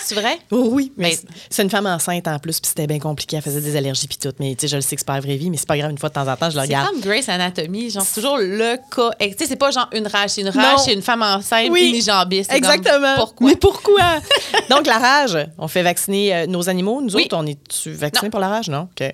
[0.06, 0.38] C'est vrai?
[0.52, 1.18] Oh oui, mais,
[1.50, 3.38] c'est une femme enceinte en plus, puis c'était bien compliqué.
[3.38, 4.32] Elle faisait des allergies, puis tout.
[4.40, 5.78] Mais tu sais, je le sais que c'est pas la vraie vie, mais c'est pas
[5.78, 6.90] grave, une fois de temps en temps, je le regarde.
[6.94, 9.12] C'est comme Grace Anatomy, genre, c'est toujours le cas.
[9.20, 11.90] Tu sais, c'est pas genre une rage, c'est une rage, c'est une femme enceinte, oui.
[11.90, 12.54] unijambiste.
[12.54, 13.16] Exactement.
[13.16, 13.48] pourquoi?
[13.50, 14.22] Mais pourquoi?
[14.70, 17.02] Donc, la rage, on fait vacciner euh, nos animaux.
[17.02, 18.88] Nous autres, on est-tu vaccinés pour la rage, non?
[19.00, 19.12] OK.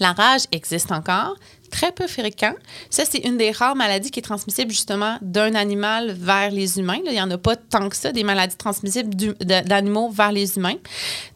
[0.00, 1.36] La rage existe encore
[1.74, 2.54] très peu fréquent.
[2.88, 7.00] Ça, c'est une des rares maladies qui est transmissible justement d'un animal vers les humains.
[7.04, 10.76] Il n'y en a pas tant que ça, des maladies transmissibles d'animaux vers les humains.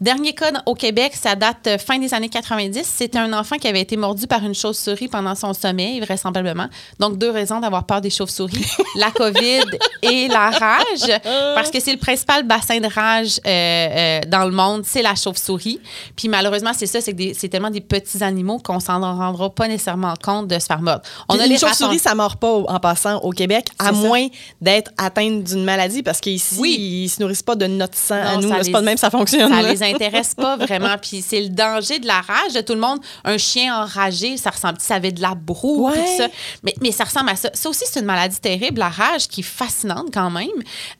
[0.00, 2.82] Dernier cas au Québec, ça date euh, fin des années 90.
[2.84, 6.68] C'était un enfant qui avait été mordu par une chauve-souris pendant son sommeil, vraisemblablement.
[7.00, 8.64] Donc, deux raisons d'avoir peur des chauves-souris,
[8.94, 9.64] la COVID
[10.02, 11.20] et la rage,
[11.56, 15.16] parce que c'est le principal bassin de rage euh, euh, dans le monde, c'est la
[15.16, 15.80] chauve-souris.
[16.14, 20.27] Puis malheureusement, c'est ça, c'est tellement des petits animaux qu'on s'en rendra pas nécessairement compte
[20.42, 21.02] de se faire mordre.
[21.28, 24.26] On a les chauves-souris, ça ne mord pas en passant au Québec, à moins
[24.60, 26.76] d'être atteinte d'une maladie, parce qu'ici, oui.
[26.78, 28.52] ils ne se nourrissent pas de notre sang à nous.
[28.62, 29.50] C'est pas de même ça fonctionne.
[29.50, 30.96] Ça ne les intéresse pas vraiment.
[31.00, 32.98] Puis c'est le danger de la rage de tout le monde.
[33.24, 36.28] Un chien enragé, ça ressemble, ça avait de la broue, tout ça.
[36.62, 37.50] Mais, mais ça ressemble à ça.
[37.54, 40.48] Ça aussi, c'est une maladie terrible, la rage, qui est fascinante quand même.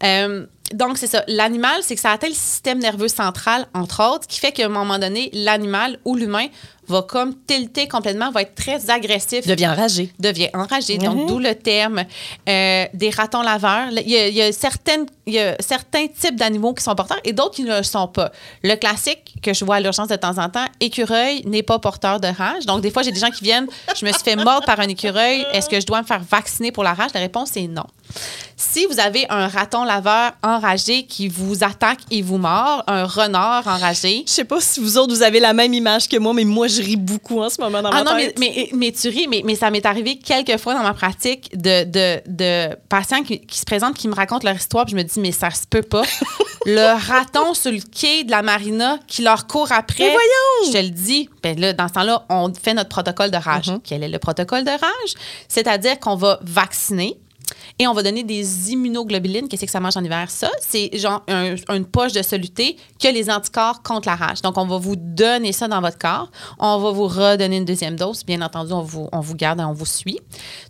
[0.03, 1.25] Euh, donc, c'est ça.
[1.29, 4.69] L'animal, c'est que ça atteint le système nerveux central, entre autres, qui fait qu'à un
[4.69, 6.47] moment donné, l'animal ou l'humain
[6.89, 9.47] va comme tilter complètement, va être très agressif.
[9.47, 10.13] Devient enragé.
[10.19, 10.99] Devient enragé.
[10.99, 11.27] Donc, mhm.
[11.27, 12.05] d'où le terme
[12.49, 13.89] euh, des ratons laveurs.
[13.91, 17.57] Il y, a, certaines, il y a certains types d'animaux qui sont porteurs et d'autres
[17.57, 18.33] qui ne le sont pas.
[18.63, 22.21] Le classique que je vois à l'urgence de temps en temps, écureuil n'est pas porteur
[22.21, 22.67] de rage.
[22.67, 24.89] Donc, des fois, j'ai des gens qui viennent, je me suis fait mordre par un
[24.89, 25.45] écureuil.
[25.53, 27.11] Est-ce que je dois me faire vacciner pour la rage?
[27.15, 27.87] La réponse est non.
[28.61, 33.69] Si vous avez un raton laveur enragé qui vous attaque et vous mord, un renard
[33.69, 34.25] enragé.
[34.27, 36.67] Je sais pas si vous autres, vous avez la même image que moi, mais moi,
[36.67, 39.43] je ris beaucoup en ce moment dans ah ma non, Mais, mais, tu ris, mais,
[39.45, 43.65] mais ça m'est arrivé quelques fois dans ma pratique de, de, de patients qui, se
[43.65, 46.03] présentent, qui me racontent leur histoire, puis je me dis, mais ça se peut pas.
[46.67, 50.03] le raton sur le quai de la marina qui leur court après.
[50.03, 50.67] Mais voyons!
[50.67, 51.31] Je te le dis.
[51.45, 53.69] Ben là, dans ce temps-là, on fait notre protocole de rage.
[53.69, 53.81] Mm-hmm.
[53.85, 55.15] Quel est le protocole de rage?
[55.47, 57.17] C'est-à-dire qu'on va vacciner
[57.79, 59.49] et on va donner des immunoglobulines.
[59.49, 60.31] Qu'est-ce que ça mange en hiver?
[60.31, 64.43] Ça, c'est genre une poche de soluté qui a les anticorps contre la rage.
[64.43, 66.31] Donc, on va vous donner ça dans votre corps.
[66.59, 68.25] On va vous redonner une deuxième dose.
[68.25, 70.19] Bien entendu, on vous, on vous garde et on vous suit.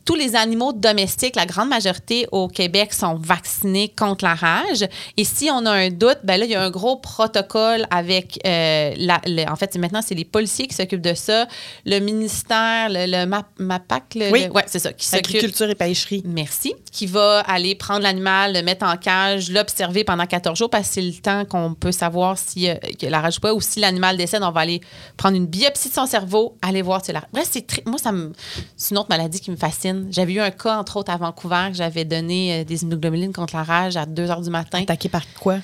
[0.05, 4.87] Tous les animaux domestiques, la grande majorité au Québec sont vaccinés contre la rage.
[5.17, 8.39] Et si on a un doute, ben là, il y a un gros protocole avec,
[8.47, 9.21] euh, la,
[9.51, 11.47] en fait, maintenant, c'est les policiers qui s'occupent de ça,
[11.87, 13.27] le ministère, le,
[13.59, 16.23] MAPAC, le, oui, ouais, c'est ça, qui Agriculture et pêcherie.
[16.25, 20.89] Merci qui va aller prendre l'animal, le mettre en cage, l'observer pendant 14 jours parce
[20.89, 23.81] que c'est le temps qu'on peut savoir si euh, la rage ou pas ou si
[23.81, 24.81] l'animal décède, on va aller
[25.17, 27.51] prendre une biopsie de son cerveau, aller voir si la Bref,
[27.87, 30.09] moi c'est une autre maladie qui me fascine.
[30.11, 33.57] J'avais eu un cas entre autres à Vancouver que j'avais donné euh, des immunoglobulines contre
[33.57, 34.83] la rage à 2 heures du matin.
[34.83, 35.59] Attaqué par quoi?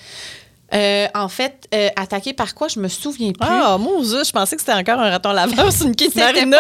[0.73, 3.49] Euh, en fait, euh, attaqué par quoi, je me souviens plus.
[3.49, 6.59] Ah, moi, je pensais que c'était encore un raton laveur sur une quête marina.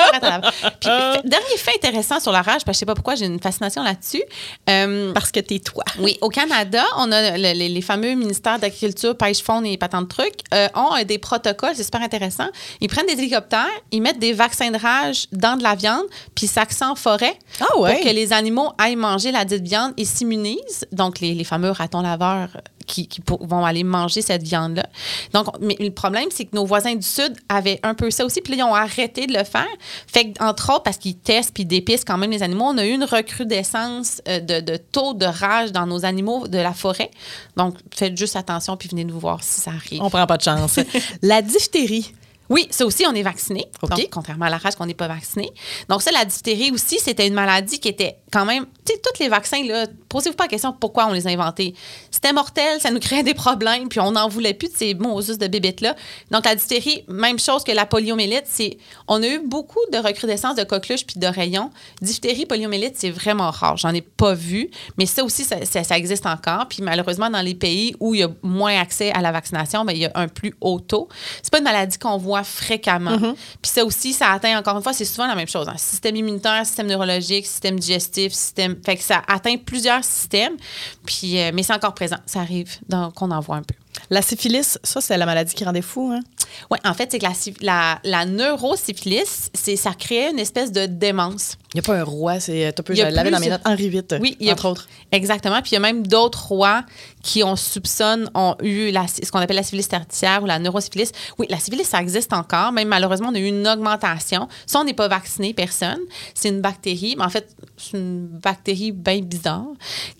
[0.80, 0.90] Puis,
[1.24, 3.82] dernier fait intéressant sur la rage, parce que je sais pas pourquoi j'ai une fascination
[3.82, 4.22] là-dessus.
[4.68, 5.84] Euh, parce que t'es toi.
[5.98, 10.40] Oui, au Canada, on a les, fameux ministères d'agriculture, pêche, faune et patents de trucs,
[10.74, 12.48] ont des protocoles, c'est super intéressant.
[12.80, 16.46] Ils prennent des hélicoptères, ils mettent des vaccins de rage dans de la viande, puis
[16.46, 17.94] ça en forêt ah, ouais.
[17.94, 20.86] pour que les animaux aillent manger la dite viande et s'immunisent.
[20.92, 22.48] Donc, les, les fameux ratons laveurs
[22.87, 24.87] qui, vont aller manger cette viande-là.
[25.32, 28.41] Donc, mais le problème, c'est que nos voisins du Sud avaient un peu ça aussi,
[28.41, 29.66] puis là, ils ont arrêté de le faire.
[30.07, 32.93] Fait entre autres, parce qu'ils testent puis dépistent quand même les animaux, on a eu
[32.93, 37.11] une recrudescence euh, de, de, taux de rage dans nos animaux de la forêt.
[37.57, 40.03] Donc, faites juste attention puis venez nous voir si ça arrive.
[40.03, 40.78] On prend pas de chance.
[41.22, 42.12] la diphtérie.
[42.51, 43.66] Oui, ça aussi, on est vacciné.
[43.82, 45.51] Donc, contrairement à la rage qu'on n'est pas vacciné.
[45.89, 48.66] Donc, ça, la diphtérie aussi, c'était une maladie qui était quand même.
[48.85, 51.74] Tu sais, tous les vaccins, là, posez-vous pas la question pourquoi on les a inventés.
[52.12, 54.96] C'était mortel, ça nous créait des problèmes, puis on n'en voulait plus de ces
[55.26, 55.96] juste de bébêtes-là.
[56.30, 58.78] Donc, la diphtérie, même chose que la poliomyélite, c'est.
[59.08, 61.70] On a eu beaucoup de recrudescence de coqueluches puis d'oreillons.
[62.00, 63.76] Diphtérie, poliomyélite, c'est vraiment rare.
[63.76, 66.68] J'en ai pas vu, mais ça aussi, ça, existe encore.
[66.68, 69.94] Puis malheureusement, dans les pays où il y a moins accès à la vaccination, bien,
[69.94, 71.08] il y a un plus haut taux.
[71.42, 73.16] C'est pas une maladie qu'on voit fréquemment.
[73.16, 73.34] Mm-hmm.
[73.62, 75.68] Puis ça aussi, ça atteint, encore une fois, c'est souvent la même chose.
[75.68, 75.76] Hein.
[75.76, 78.76] Système immunitaire, système neurologique, système digestif, système.
[78.84, 80.57] Fait que ça atteint plusieurs systèmes.
[81.05, 82.18] Puis, euh, mais c'est encore présent.
[82.26, 82.78] Ça arrive
[83.14, 83.74] qu'on en voit un peu.
[84.11, 86.20] La syphilis, ça, c'est la maladie qui rendait fou, hein?
[86.70, 91.57] Oui, en fait, c'est que la, la, la neurosyphilis, ça crée une espèce de démence.
[91.74, 92.72] Il n'y a pas un roi, c'est.
[92.76, 94.05] Tu peux, je l'avais dans mes notes, Henri VIII.
[94.20, 94.88] Oui, il y a, entre autres.
[95.11, 95.61] Exactement.
[95.61, 96.84] Puis il y a même d'autres rois
[97.22, 101.11] qui, on soupçonne, ont eu la, ce qu'on appelle la syphilis tertiaire ou la neurosyphilis.
[101.38, 102.70] Oui, la syphilis, ça existe encore.
[102.70, 104.49] Même malheureusement, on a eu une augmentation.
[104.66, 105.99] Ça, on n'est pas vacciné, personne.
[106.34, 109.66] C'est une bactérie, mais en fait, c'est une bactérie bien bizarre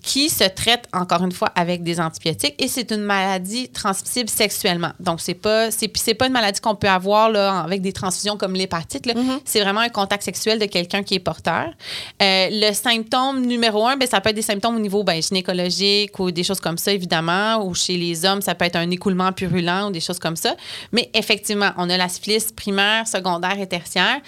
[0.03, 2.55] qui se traite, encore une fois, avec des antibiotiques.
[2.59, 4.91] Et c'est une maladie transmissible sexuellement.
[4.99, 8.37] Donc, c'est pas, c'est, c'est pas une maladie qu'on peut avoir là, avec des transfusions
[8.37, 9.05] comme l'hépatite.
[9.05, 9.39] Mm-hmm.
[9.45, 13.97] C'est vraiment un contact sexuel de quelqu'un qui est porté euh, le symptôme numéro un,
[13.97, 16.91] ben, ça peut être des symptômes au niveau ben, gynécologique ou des choses comme ça,
[16.91, 17.63] évidemment.
[17.63, 20.55] Ou chez les hommes, ça peut être un écoulement purulent ou des choses comme ça.
[20.91, 24.21] Mais effectivement, on a la syphilis primaire, secondaire et tertiaire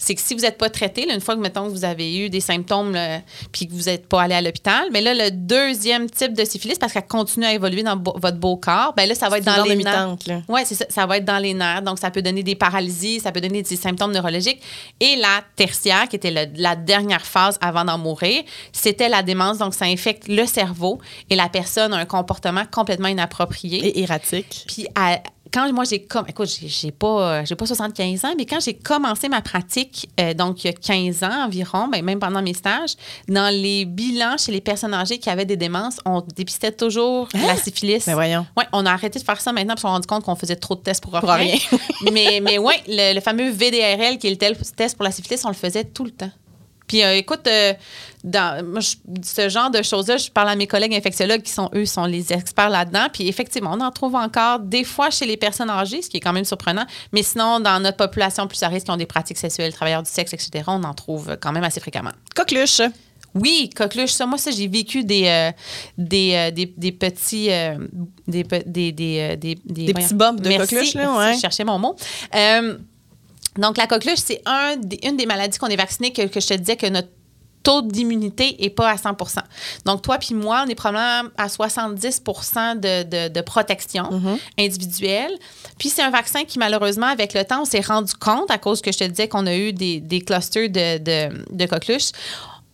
[0.00, 2.30] c'est que si vous n'êtes pas traité, une fois que, mettons, que vous avez eu
[2.30, 2.96] des symptômes
[3.52, 6.78] puis que vous n'êtes pas allé à l'hôpital, mais là, le deuxième type de syphilis,
[6.78, 9.64] parce qu'elle continue à évoluer dans votre beau corps, ben là, ça va être dans
[9.64, 10.16] les nerfs.
[10.48, 10.86] Oui, c'est ça.
[10.88, 11.82] Ça va être dans les nerfs.
[11.82, 14.62] Donc, ça peut donner des paralysies, ça peut donner des symptômes neurologiques.
[15.00, 18.42] Et la tertiaire, qui était la dernière phase avant d'en mourir,
[18.72, 19.58] c'était la démence.
[19.58, 23.84] Donc, ça infecte le cerveau et la personne a un comportement complètement inapproprié.
[23.86, 24.64] Et erratique.
[24.68, 25.20] Puis, elle,
[25.52, 29.28] quand moi j'ai comme écoute j'ai pas j'ai pas 75 ans mais quand j'ai commencé
[29.28, 32.94] ma pratique euh, donc il y a 15 ans environ ben, même pendant mes stages
[33.28, 37.52] dans les bilans chez les personnes âgées qui avaient des démences on dépistait toujours la
[37.52, 37.56] hein?
[37.56, 38.06] syphilis.
[38.06, 38.46] Mais ben voyons.
[38.56, 40.56] Ouais on a arrêté de faire ça maintenant parce qu'on s'est rendu compte qu'on faisait
[40.56, 41.56] trop de tests pour, rien,
[42.12, 45.54] mais mais ouais le, fameux VDRL qui est le test pour la syphilis on le
[45.54, 46.30] faisait tout le temps
[46.88, 47.74] puis euh, écoute, euh,
[48.24, 48.80] dans
[49.22, 52.32] ce genre de choses-là, je parle à mes collègues infectiologues qui sont, eux, sont les
[52.32, 53.06] experts là-dedans.
[53.12, 56.20] Puis effectivement, on en trouve encore des fois chez les personnes âgées, ce qui est
[56.20, 56.86] quand même surprenant.
[57.12, 60.10] Mais sinon, dans notre population plus à risque qui ont des pratiques sexuelles, travailleurs du
[60.10, 62.12] sexe, etc., on en trouve quand même assez fréquemment.
[62.34, 62.80] Coqueluche.
[63.34, 64.12] Oui, coqueluche.
[64.12, 65.52] Ça, moi, ça, j'ai vécu des, euh,
[65.98, 67.50] des, des, petits.
[68.26, 71.34] des, des, des, des, petits bombes de coqueluche, là, ouais.
[71.34, 71.94] Je cherchais mon mot.
[73.56, 76.76] Donc, la coqueluche, c'est un, une des maladies qu'on est vacciné que, je te disais
[76.76, 77.08] que notre
[77.62, 79.38] taux d'immunité n'est pas à 100%
[79.84, 84.38] Donc, toi puis moi, on est probablement à 70% de, de, protection mm-hmm.
[84.60, 85.32] individuelle.
[85.78, 88.80] Puis, c'est un vaccin qui, malheureusement, avec le temps, on s'est rendu compte, à cause
[88.80, 90.98] que je te disais qu'on a eu des, des clusters de,
[91.50, 92.12] de, coqueluches,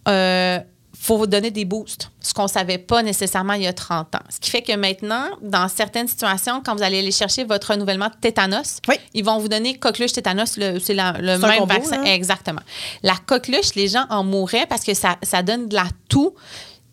[0.09, 0.59] euh,
[1.05, 4.15] faut vous donner des boosts, ce qu'on ne savait pas nécessairement il y a 30
[4.15, 4.23] ans.
[4.31, 8.09] Ce qui fait que maintenant, dans certaines situations, quand vous allez aller chercher votre renouvellement
[8.09, 8.81] de tétanos,
[9.13, 12.03] ils vont vous donner coqueluche tétanos, c'est le même vaccin.
[12.05, 12.63] Exactement.
[13.03, 16.35] La coqueluche, les gens en mouraient parce que ça, ça donne de la toux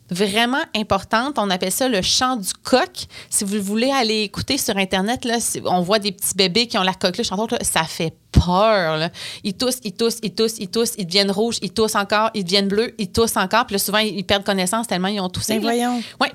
[0.09, 1.39] vraiment importante.
[1.39, 3.05] On appelle ça le chant du coq.
[3.29, 6.83] Si vous voulez aller écouter sur Internet, là, on voit des petits bébés qui ont
[6.83, 7.31] la coqueluche.
[7.31, 9.09] Entre autres, ça fait peur.
[9.43, 12.43] Ils toussent, ils toussent, ils toussent, ils toussent, ils deviennent rouges, ils toussent encore, ils
[12.43, 13.65] deviennent bleus, ils toussent encore.
[13.65, 15.55] Puis là, souvent, ils perdent connaissance tellement ils ont toussé.
[15.55, 16.03] Ben voyons.
[16.19, 16.27] Oui,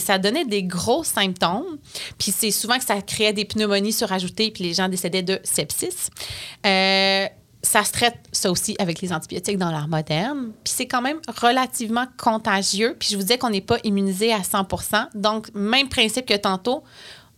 [0.00, 1.78] ça donnait des gros symptômes.
[2.18, 6.10] Puis c'est souvent que ça créait des pneumonies surajoutées, puis les gens décédaient de sepsis.
[6.66, 7.26] Euh,
[7.64, 10.52] ça se traite, ça aussi, avec les antibiotiques dans l'art moderne.
[10.62, 12.94] Puis c'est quand même relativement contagieux.
[12.98, 16.84] Puis je vous disais qu'on n'est pas immunisé à 100% Donc, même principe que tantôt,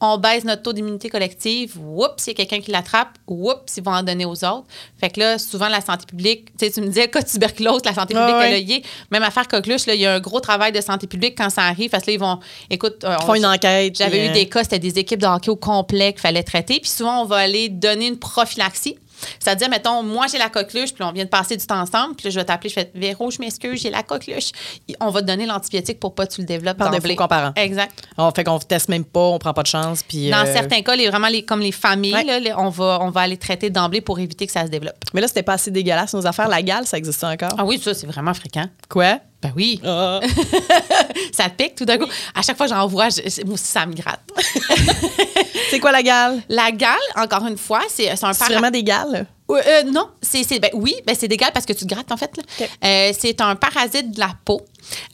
[0.00, 1.78] on baisse notre taux d'immunité collective.
[1.78, 3.16] Oups, il y a quelqu'un qui l'attrape.
[3.26, 4.66] Oups, ils vont en donner aux autres.
[5.00, 7.94] Fait que là, souvent, la santé publique, tu sais, tu me disais, cas tuberculose, la
[7.94, 8.82] santé publique, elle a lié.
[9.10, 11.62] Même affaire coqueluche, là, il y a un gros travail de santé publique quand ça
[11.62, 11.90] arrive.
[11.90, 12.38] Parce que là, ils vont,
[12.68, 13.96] écoute, euh, ils font une enquête.
[13.96, 16.78] J'avais eu euh, des cas, c'était des équipes de hockey au complet qu'il fallait traiter.
[16.80, 18.98] Puis souvent, on va aller donner une prophylaxie.
[19.40, 22.24] C'est-à-dire, mettons, moi, j'ai la coqueluche, puis on vient de passer du temps ensemble, puis
[22.24, 24.50] là, je vais t'appeler, je fais Véro, je m'excuse, j'ai la coqueluche.
[25.00, 26.76] On va te donner l'antibiotique pour pas que tu le développes.
[26.76, 27.52] Par défaut comparant.
[27.56, 28.06] Exact.
[28.18, 30.02] On fait qu'on teste même pas, on prend pas de chance.
[30.02, 33.10] Puis, Dans euh, certains cas, les, vraiment, les, comme les familles, là, on, va, on
[33.10, 34.96] va aller traiter d'emblée pour éviter que ça se développe.
[35.14, 36.48] Mais là, c'était pas assez dégueulasse, nos affaires.
[36.48, 37.50] La gale, ça existe encore?
[37.58, 38.66] Ah oui, ça, c'est vraiment fréquent.
[38.88, 39.18] Quoi?
[39.42, 39.80] Ben oui.
[39.84, 40.20] Ah.
[41.32, 42.08] ça pique tout d'un coup.
[42.34, 43.08] À chaque fois que j'en vois,
[43.44, 44.22] moi ça me gratte.
[45.70, 46.42] c'est quoi la gale?
[46.48, 49.26] La gale, encore une fois, c'est un C'est vraiment des gales?
[49.50, 52.16] Euh, non, c'est, ben, oui, ben, c'est des gales parce que tu te grattes, en
[52.16, 52.32] fait.
[52.84, 54.60] Euh, c'est un parasite de la peau.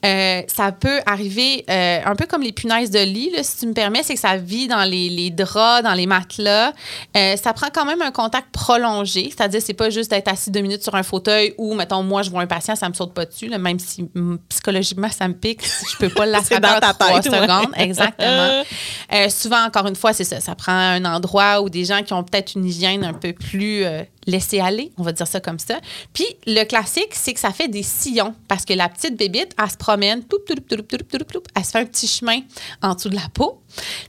[0.04, 3.72] Euh, ça peut arriver euh, un peu comme les punaises de lit, si tu me
[3.72, 6.72] permets, c'est que ça vit dans les, draps, dans les matelas.
[7.16, 10.60] Euh, ça prend quand même un contact prolongé, c'est-à-dire c'est pas juste d'être assis deux
[10.60, 13.24] minutes sur un fauteuil ou, mettons, moi, je vois un patient, ça me saute pas
[13.24, 14.08] dessus, même si
[14.48, 17.72] psychologiquement, ça me pique, je peux pas l'attraper dans ta trois secondes.
[17.76, 18.62] Exactement.
[19.28, 20.40] souvent, encore une fois, c'est ça.
[20.40, 23.84] Ça prend un endroit où des gens qui ont peut-être une hygiène un peu plus
[24.26, 25.78] laissée aller, on va dire ça comme ça.
[26.12, 29.70] Puis le classique, c'est que ça fait des sillons parce que la petite bébite, elle
[29.70, 32.40] se promène, toup, toup, toup, elle se fait un petit chemin
[32.82, 33.60] en dessous de la peau.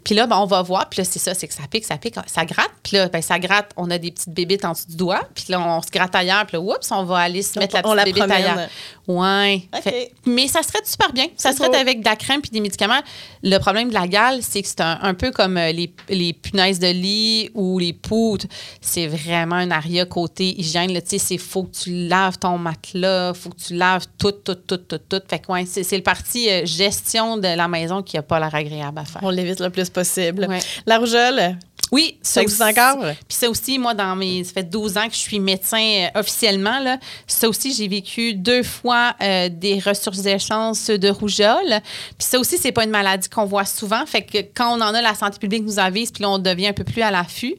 [0.03, 0.89] Puis là, ben, on va voir.
[0.89, 2.71] Puis là, c'est ça, c'est que ça pique, ça pique, ça gratte.
[2.83, 5.21] Puis là, ben, ça gratte, on a des petites bébites en dessous du doigt.
[5.33, 6.45] Puis là, on se gratte ailleurs.
[6.45, 8.45] Puis là, oups, on va aller se mettre la petite la bébite promène.
[8.45, 8.69] ailleurs.
[9.07, 9.63] Ouais.
[9.73, 9.81] OK.
[9.83, 11.27] Fait- mais ça serait super bien.
[11.37, 11.75] Ça serait beau.
[11.75, 13.01] avec de la crème puis des médicaments.
[13.41, 16.33] Le problème de la gale, c'est que c'est un, un peu comme euh, les, les
[16.33, 18.47] punaises de lit ou les poutres.
[18.81, 20.91] C'est vraiment un aria côté hygiène.
[20.93, 24.55] Tu sais, c'est faut que tu laves ton matelas, faut que tu laves tout, tout,
[24.55, 25.21] tout, tout, tout.
[25.29, 28.39] Fait que ouais, c'est c'est le parti euh, gestion de la maison qui n'a pas
[28.39, 29.21] l'air agréable à faire.
[29.23, 30.45] On l'évite le plus possible.
[30.49, 30.59] Ouais.
[30.85, 31.57] La rougeole,
[31.93, 32.97] Oui, ça existe encore?
[33.27, 34.43] Puis ça aussi, moi, dans mes.
[34.43, 35.77] Ça fait 12 ans que je suis médecin
[36.15, 36.79] euh, officiellement.
[36.79, 36.97] Là.
[37.27, 41.79] Ça aussi, j'ai vécu deux fois euh, des ressources d'échange de rougeole.
[42.17, 44.05] Puis ça aussi, c'est pas une maladie qu'on voit souvent.
[44.07, 46.67] Fait que quand on en a, la santé publique nous avise, puis là, on devient
[46.67, 47.55] un peu plus à l'affût.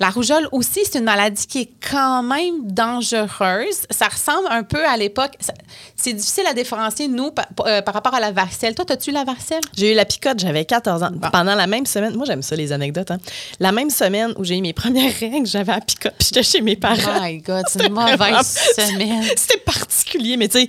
[0.00, 2.66] La rougeole aussi, c'est une maladie qui est quand même
[3.08, 3.82] dangereuse.
[3.90, 5.32] Ça ressemble un peu à l'époque.
[5.40, 5.52] ça-
[5.96, 8.74] C'est difficile à différencier, nous, par, euh, par rapport à la varicelle.
[8.74, 9.60] Toi, as-tu la varicelle?
[9.76, 11.10] J'ai eu la picote, j'avais 14 ans.
[11.32, 13.10] Pendant la même semaine, moi j'aime ça les anecdotes.
[13.10, 13.18] hein.
[13.60, 16.76] La même semaine où j'ai eu mes premières règles, j'avais picote, puis j'étais chez mes
[16.76, 17.20] parents.
[17.22, 19.24] My God, c'est une Vraiment- mauvaise semaine.
[19.36, 20.68] C'était particulier, mais tu sais,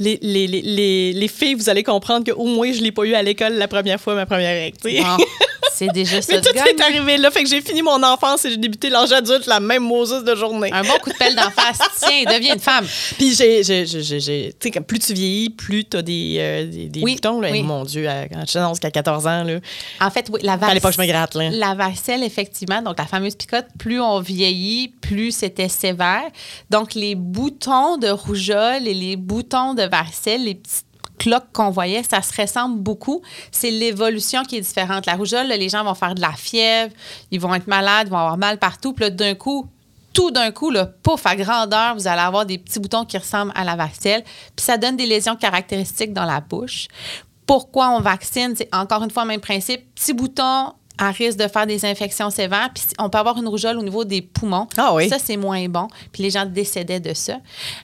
[0.00, 3.14] les, les, les, les, les filles, vous allez comprendre qu'au moins je l'ai pas eu
[3.14, 4.76] à l'école la première fois, ma première règle.
[5.78, 8.50] C'est déjà ça Mais tout est arrivé là, fait que j'ai fini mon enfance et
[8.50, 10.70] j'ai débuté l'âge adulte la même Moses de journée.
[10.72, 11.78] Un bon coup de pelle d'en face.
[11.98, 12.86] Tiens, deviens une femme.
[13.16, 17.14] Puis j'ai, tu sais, plus tu vieillis, plus tu as des, euh, des, des Oui,
[17.14, 17.40] boutons.
[17.40, 17.50] Là.
[17.50, 17.62] oui.
[17.62, 19.58] Mon Dieu, à- quand je pense qu'à 14 ans, là,
[20.00, 21.34] En fait, oui, la à l'époque, je me gratte.
[21.34, 21.50] Là.
[21.50, 26.24] La varicelle, effectivement, donc la fameuse picote, plus on vieillit, plus c'était sévère.
[26.70, 30.84] Donc, les boutons de rougeole et les boutons de varicelle, les petites
[31.18, 33.22] cloques qu'on voyait, ça se ressemble beaucoup.
[33.52, 35.06] C'est l'évolution qui est différente.
[35.06, 36.92] La rougeole, les gens vont faire de la fièvre,
[37.30, 38.92] ils vont être malades, ils vont avoir mal partout.
[38.92, 39.68] Puis d'un coup,
[40.12, 43.52] tout d'un coup, là, pouf, à grandeur, vous allez avoir des petits boutons qui ressemblent
[43.54, 44.24] à la varicelle.
[44.56, 46.88] Puis ça donne des lésions caractéristiques dans la bouche.
[47.46, 48.54] Pourquoi on vaccine?
[48.56, 49.94] C'est encore une fois le même principe.
[49.94, 52.70] Petits boutons à risque de faire des infections sévères.
[52.74, 54.66] Puis on peut avoir une rougeole au niveau des poumons.
[54.76, 55.08] Ah oui.
[55.08, 55.88] Ça, c'est moins bon.
[56.12, 57.34] Puis les gens décédaient de ça.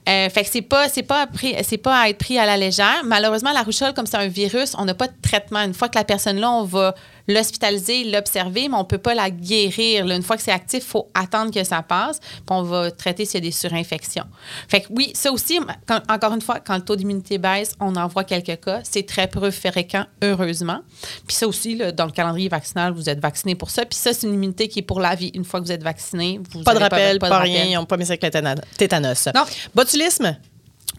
[0.08, 2.56] Euh, fait que c'est pas, c'est pas, pris- c'est pas à être pris à la
[2.56, 3.02] légère.
[3.04, 5.60] Malheureusement, la rougeole, comme c'est un virus, on n'a pas de traitement.
[5.60, 6.94] Une fois que la personne là, on va
[7.28, 10.04] l'hospitaliser, l'observer, mais on peut pas la guérir.
[10.06, 10.16] là.
[10.16, 12.20] Une fois que c'est actif, il faut attendre que ça passe.
[12.20, 14.24] Puis on va traiter s'il y a des surinfections.
[14.68, 17.94] Fait que oui, ça aussi, quand- encore une fois, quand le taux d'immunité baisse, on
[17.96, 18.80] en voit quelques cas.
[18.84, 20.80] C'est très peu fréquent, heureusement.
[21.26, 23.84] Puis ça aussi, là, dans le calendrier vaccinal, vous êtes vacciné pour ça.
[23.86, 25.30] Puis ça, c'est une immunité qui est pour la vie.
[25.34, 27.70] Une fois que vous êtes vacciné, vous Pas de rappel, pas, de rien, rappel.
[27.70, 28.30] ils n'ont pas mis ça avec le
[28.76, 29.28] tétanos.
[29.34, 29.44] Non.
[29.74, 30.36] Botulisme,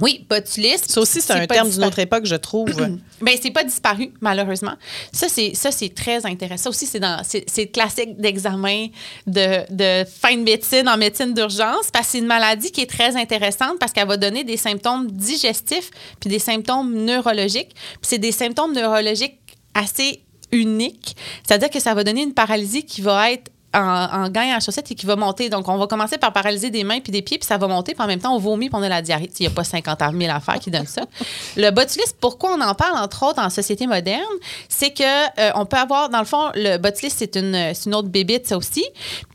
[0.02, 0.86] Oui, botulisme.
[0.88, 2.70] ça aussi, c'est un terme d'une autre époque, je trouve.
[3.22, 4.74] Ben, c'est pas disparu, malheureusement.
[5.14, 6.64] Ça, c'est, ça, c'est très intéressant.
[6.64, 8.88] Ça aussi, c'est, dans, c'est, classique d'examen
[9.26, 12.90] de, de fin de médecine en médecine d'urgence parce que c'est une maladie qui est
[12.90, 17.74] très intéressante parce qu'elle va donner des symptômes digestifs puis des symptômes neurologiques.
[17.74, 19.40] Puis c'est des symptômes neurologiques
[19.74, 20.22] assez
[20.52, 21.16] uniques.
[21.48, 24.60] C'est-à-dire que ça va donner une paralysie qui va être en, en gants et en
[24.60, 25.50] chaussettes et qui va monter.
[25.50, 27.94] Donc, on va commencer par paralyser des mains puis des pieds, puis ça va monter,
[27.94, 29.30] puis en même temps, on vomit, puis on a la diarrhée.
[29.40, 31.04] Il n'y a pas 50 000 affaires qui donnent ça.
[31.58, 34.22] Le botulisme, pourquoi on en parle, entre autres, en société moderne,
[34.70, 37.56] c'est que euh, on peut avoir, dans le fond, le botulisme, c'est une,
[37.86, 38.86] une autre bébite, ça aussi.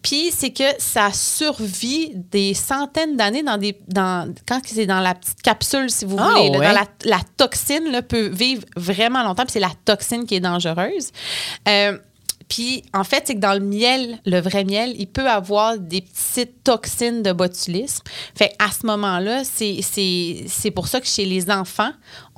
[0.03, 3.79] Puis, c'est que ça survit des centaines d'années dans des.
[3.89, 6.51] Dans, quand c'est dans la petite capsule, si vous Ah, voulez.
[6.51, 6.67] là, ouais.
[6.67, 10.41] dans la la toxine là, peut vivre vraiment longtemps, puis c'est la toxine qui est
[10.41, 11.11] dangereuse.
[11.69, 11.99] Euh,
[12.51, 16.01] puis, en fait, c'est que dans le miel, le vrai miel, il peut avoir des
[16.01, 18.03] petites toxines de botulisme.
[18.35, 21.93] Fait à ce moment-là, c'est, pour ça que chez les enfants,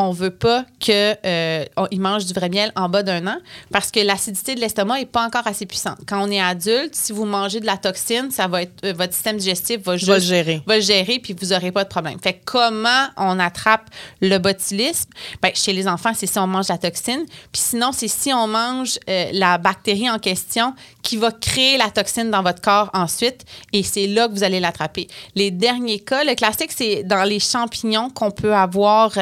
[0.08, 3.36] on veut pas qu'ils mangent du vrai miel en bas d'un an
[3.70, 5.98] parce que l'acidité de l'estomac n'est pas encore assez puissante.
[6.06, 9.14] Quand on est adulte, si vous mangez de la toxine, ça va être, euh, votre
[9.14, 10.62] système digestif va juste va le gérer.
[10.66, 12.18] va le gérer, puis vous n'aurez pas de problème.
[12.22, 13.88] Fait que comment on attrape
[14.20, 15.10] le botulisme?
[15.40, 17.24] Ben, chez les enfants, c'est si on mange la toxine.
[17.52, 21.90] Puis sinon, c'est si on mange euh, la bactérie en question qui va créer la
[21.90, 23.44] toxine dans votre corps ensuite.
[23.72, 25.08] Et c'est là que vous allez l'attraper.
[25.34, 29.12] Les derniers cas, le classique, c'est dans les champignons qu'on peut avoir.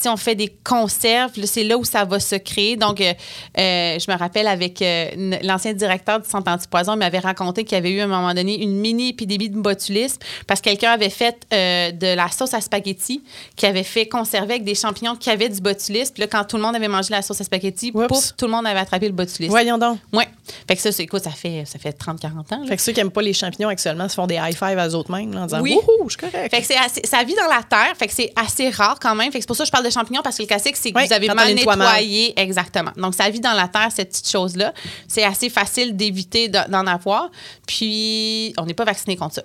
[0.00, 2.76] Si on fait des conserves, c'est là où ça va se créer.
[2.76, 3.12] Donc, euh,
[3.58, 7.76] euh, je me rappelle avec euh, l'ancien directeur du centre antipoison, il m'avait raconté qu'il
[7.76, 11.10] y avait eu à un moment donné une mini-épidémie de botulisme parce que quelqu'un avait
[11.10, 13.22] fait euh, de la sauce à spaghetti
[13.56, 16.14] qui avait fait conserver avec des champignons qui avaient du botulisme.
[16.14, 18.52] Puis là, quand tout le monde avait mangé la sauce à spaghetti, pouf, tout le
[18.52, 19.50] monde avait attrapé le botulisme.
[19.50, 19.98] Voyons donc.
[20.12, 20.24] Oui.
[20.66, 22.44] Fait que ça, c'est écoute, ça fait, ça fait 30-40 ans.
[22.50, 22.66] là.
[22.66, 24.88] Fait que ceux qui n'aiment pas les champignons actuellement se font des high five à
[24.88, 25.74] eux autres mêmes en disant Oui.
[25.74, 26.50] Wouhou, je suis correct.
[26.54, 29.30] Fait que c'est ça vit dans la terre, fait que c'est assez rare quand même.
[29.32, 30.92] Fait que c'est pour ça que je parle de champignons parce que le classique, c'est
[30.92, 31.88] que Oui, vous avez mal les nettoie mal.
[31.88, 32.38] nettoyé.
[32.40, 32.90] Exactement.
[32.96, 34.72] Donc, ça vit dans la terre, cette petite chose-là.
[35.08, 37.30] C'est assez facile d'éviter de- d'en avoir.
[37.66, 39.42] Puis, on n'est pas vacciné contre ça.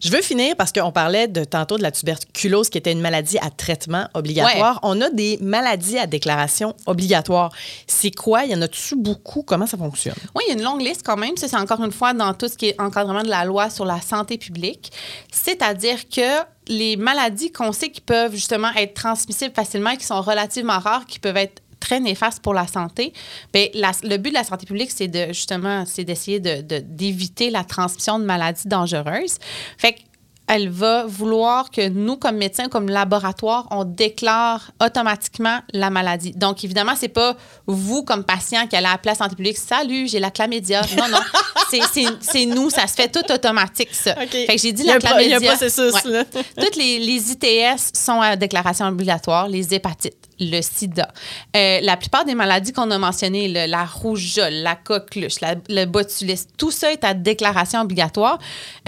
[0.00, 3.38] Je veux finir parce qu'on parlait de tantôt de la tuberculose qui était une maladie
[3.38, 4.78] à traitement obligatoire.
[4.82, 7.50] On a des maladies à déclaration obligatoire.
[7.86, 8.44] C'est quoi?
[8.44, 9.42] Il y en a-tu beaucoup?
[9.42, 10.14] Comment ça fonctionne?
[10.36, 11.36] Oui, il y a une longue liste quand même.
[11.36, 13.84] Ça, c'est encore une fois dans tout ce qui est encadrement de la loi sur
[13.84, 14.92] la santé publique.
[15.32, 20.20] C'est-à-dire que les maladies qu'on sait qui peuvent justement être transmissibles facilement et qui sont
[20.20, 23.12] relativement rares, qui peuvent être très néfastes pour la santé,
[23.52, 23.66] bien,
[24.02, 27.62] le but de la santé publique, c'est de justement, c'est d'essayer de- de- d'éviter la
[27.64, 29.36] transmission de maladies dangereuses.
[29.78, 30.00] Fait que
[30.48, 36.32] elle va vouloir que nous, comme médecins, comme laboratoire, on déclare automatiquement la maladie.
[36.36, 37.36] Donc, évidemment, c'est pas
[37.66, 40.82] vous, comme patient, qui allez appeler la santé publique, salut, j'ai la chlamydia.
[40.96, 41.18] Non, non.
[42.20, 44.12] C'est- nous, ça se fait tout automatique, ça.
[44.12, 44.30] OK.
[44.30, 45.50] Fait que j'ai dit la un pro- il y a un chlamydia.
[45.56, 46.24] processus, là.
[46.60, 51.08] Toutes les, les ITS sont à déclaration obligatoire, les hépatites, le sida.
[51.56, 55.84] Euh, la plupart des maladies qu'on a mentionnées, le- la rougeole, la coqueluche, la- le
[55.86, 58.38] botulisme, tout ça est à déclaration obligatoire.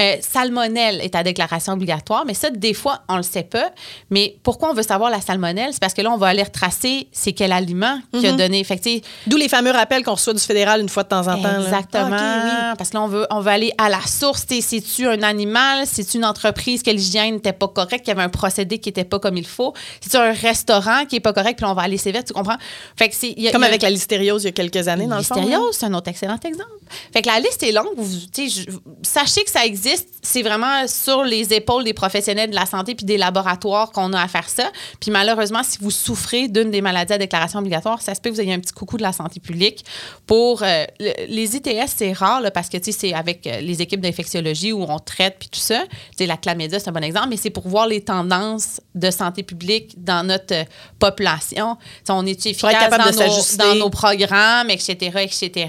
[0.01, 3.71] Euh, salmonelle est à déclaration obligatoire, mais ça, des fois, on le sait pas.
[4.11, 5.71] Mais pourquoi on veut savoir la salmonelle?
[5.73, 8.29] C'est parce que là, on va aller retracer c'est quel aliment qui Mm-hmm.
[8.35, 8.65] a donné.
[8.65, 11.09] Fait que, tu sais, D'où les fameux rappels qu'on reçoit du fédéral une fois de
[11.09, 11.61] temps en temps.
[11.61, 12.09] Exactement.
[12.19, 14.45] Ah, Parce que là, on veut, on veut aller à la source.
[14.49, 15.87] C'est-tu un animal?
[15.87, 19.05] C'est-tu une entreprise que l'hygiène n'était pas correcte, qu'il y avait un procédé qui n'était
[19.05, 19.73] pas comme il faut?
[20.01, 22.57] C'est-tu un restaurant qui n'est pas correct, puis on va aller sévère, tu comprends?
[22.97, 23.53] Fait que c'est, y a-.
[23.53, 25.37] Comme il y a- avec la listériose il y a quelques années, dans le fond.
[25.37, 26.71] Listériose, c'est un autre excellent exemple.
[27.13, 27.89] Fait que la liste est longue.
[27.97, 28.71] Vous, je-
[29.03, 30.09] sachez que ça existe.
[30.23, 34.21] C'est vraiment sur les épaules des professionnels de la santé puis des laboratoires qu'on a
[34.21, 34.65] à faire ça.
[35.01, 38.35] Puis malheureusement, si vous souffrez d'une des maladies à déclaration obligatoire, ça se peut que
[38.35, 39.85] vous ayez un petit coucou de la santé publique
[40.27, 41.89] pour euh, le- les ITS.
[41.95, 45.49] C'est rare là, parce que c'est avec euh, les équipes d'infectiologie où on traite puis
[45.49, 45.83] tout ça.
[45.91, 49.11] Tu sais, la chlamydia, c'est un bon exemple, mais c'est pour voir les tendances de
[49.11, 50.65] santé publique dans notre euh,
[50.99, 51.28] population.
[51.51, 51.63] Tu sais,
[52.11, 53.57] on est efficace dans nos, s'ajuster.
[53.59, 55.69] dans nos programmes, etc., etc.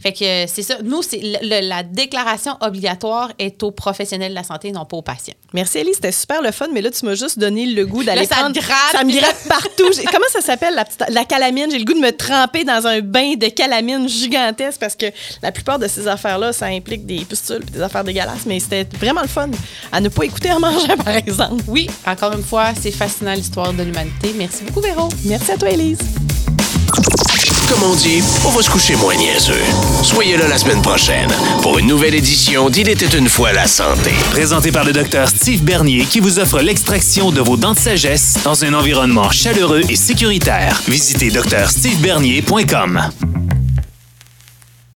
[0.00, 0.76] Fait que euh, c'est ça.
[0.82, 5.02] Nous, c'est le- la déclaration obligatoire est aux professionnels de la santé, non pas aux
[5.02, 5.34] patients.
[5.52, 5.94] Merci, Ellie.
[5.94, 8.54] C'était super le fun, mais là, tu m'as juste donné le goût d'aller prendre...
[8.54, 8.92] te gratte.
[8.92, 9.90] Ça me gratte partout.
[10.10, 11.70] Comment ça s'appelle, la, petite- la calamine?
[11.70, 15.06] J'ai le goût de me tremper dans un bain de calamine gigantesque parce que
[15.42, 18.86] la plupart de ces affaires-là, ça implique des pustules et des affaires dégueulasses, mais c'était
[18.98, 19.48] vraiment le fun
[19.92, 21.62] à ne pas écouter en mangeant, par exemple.
[21.68, 24.34] Oui, encore une fois, c'est fascinant l'histoire de l'humanité.
[24.36, 24.93] Merci beaucoup, Véro.
[25.24, 25.98] Merci à toi, Elise.
[27.68, 29.60] Comme on dit, on va se coucher moins niaiseux.
[30.02, 31.30] Soyez là la semaine prochaine
[31.62, 34.12] pour une nouvelle édition d'Il était une fois la santé.
[34.30, 38.36] Présenté par le docteur Steve Bernier qui vous offre l'extraction de vos dents de sagesse
[38.44, 40.82] dans un environnement chaleureux et sécuritaire.
[40.86, 43.00] Visitez drstevebernier.com.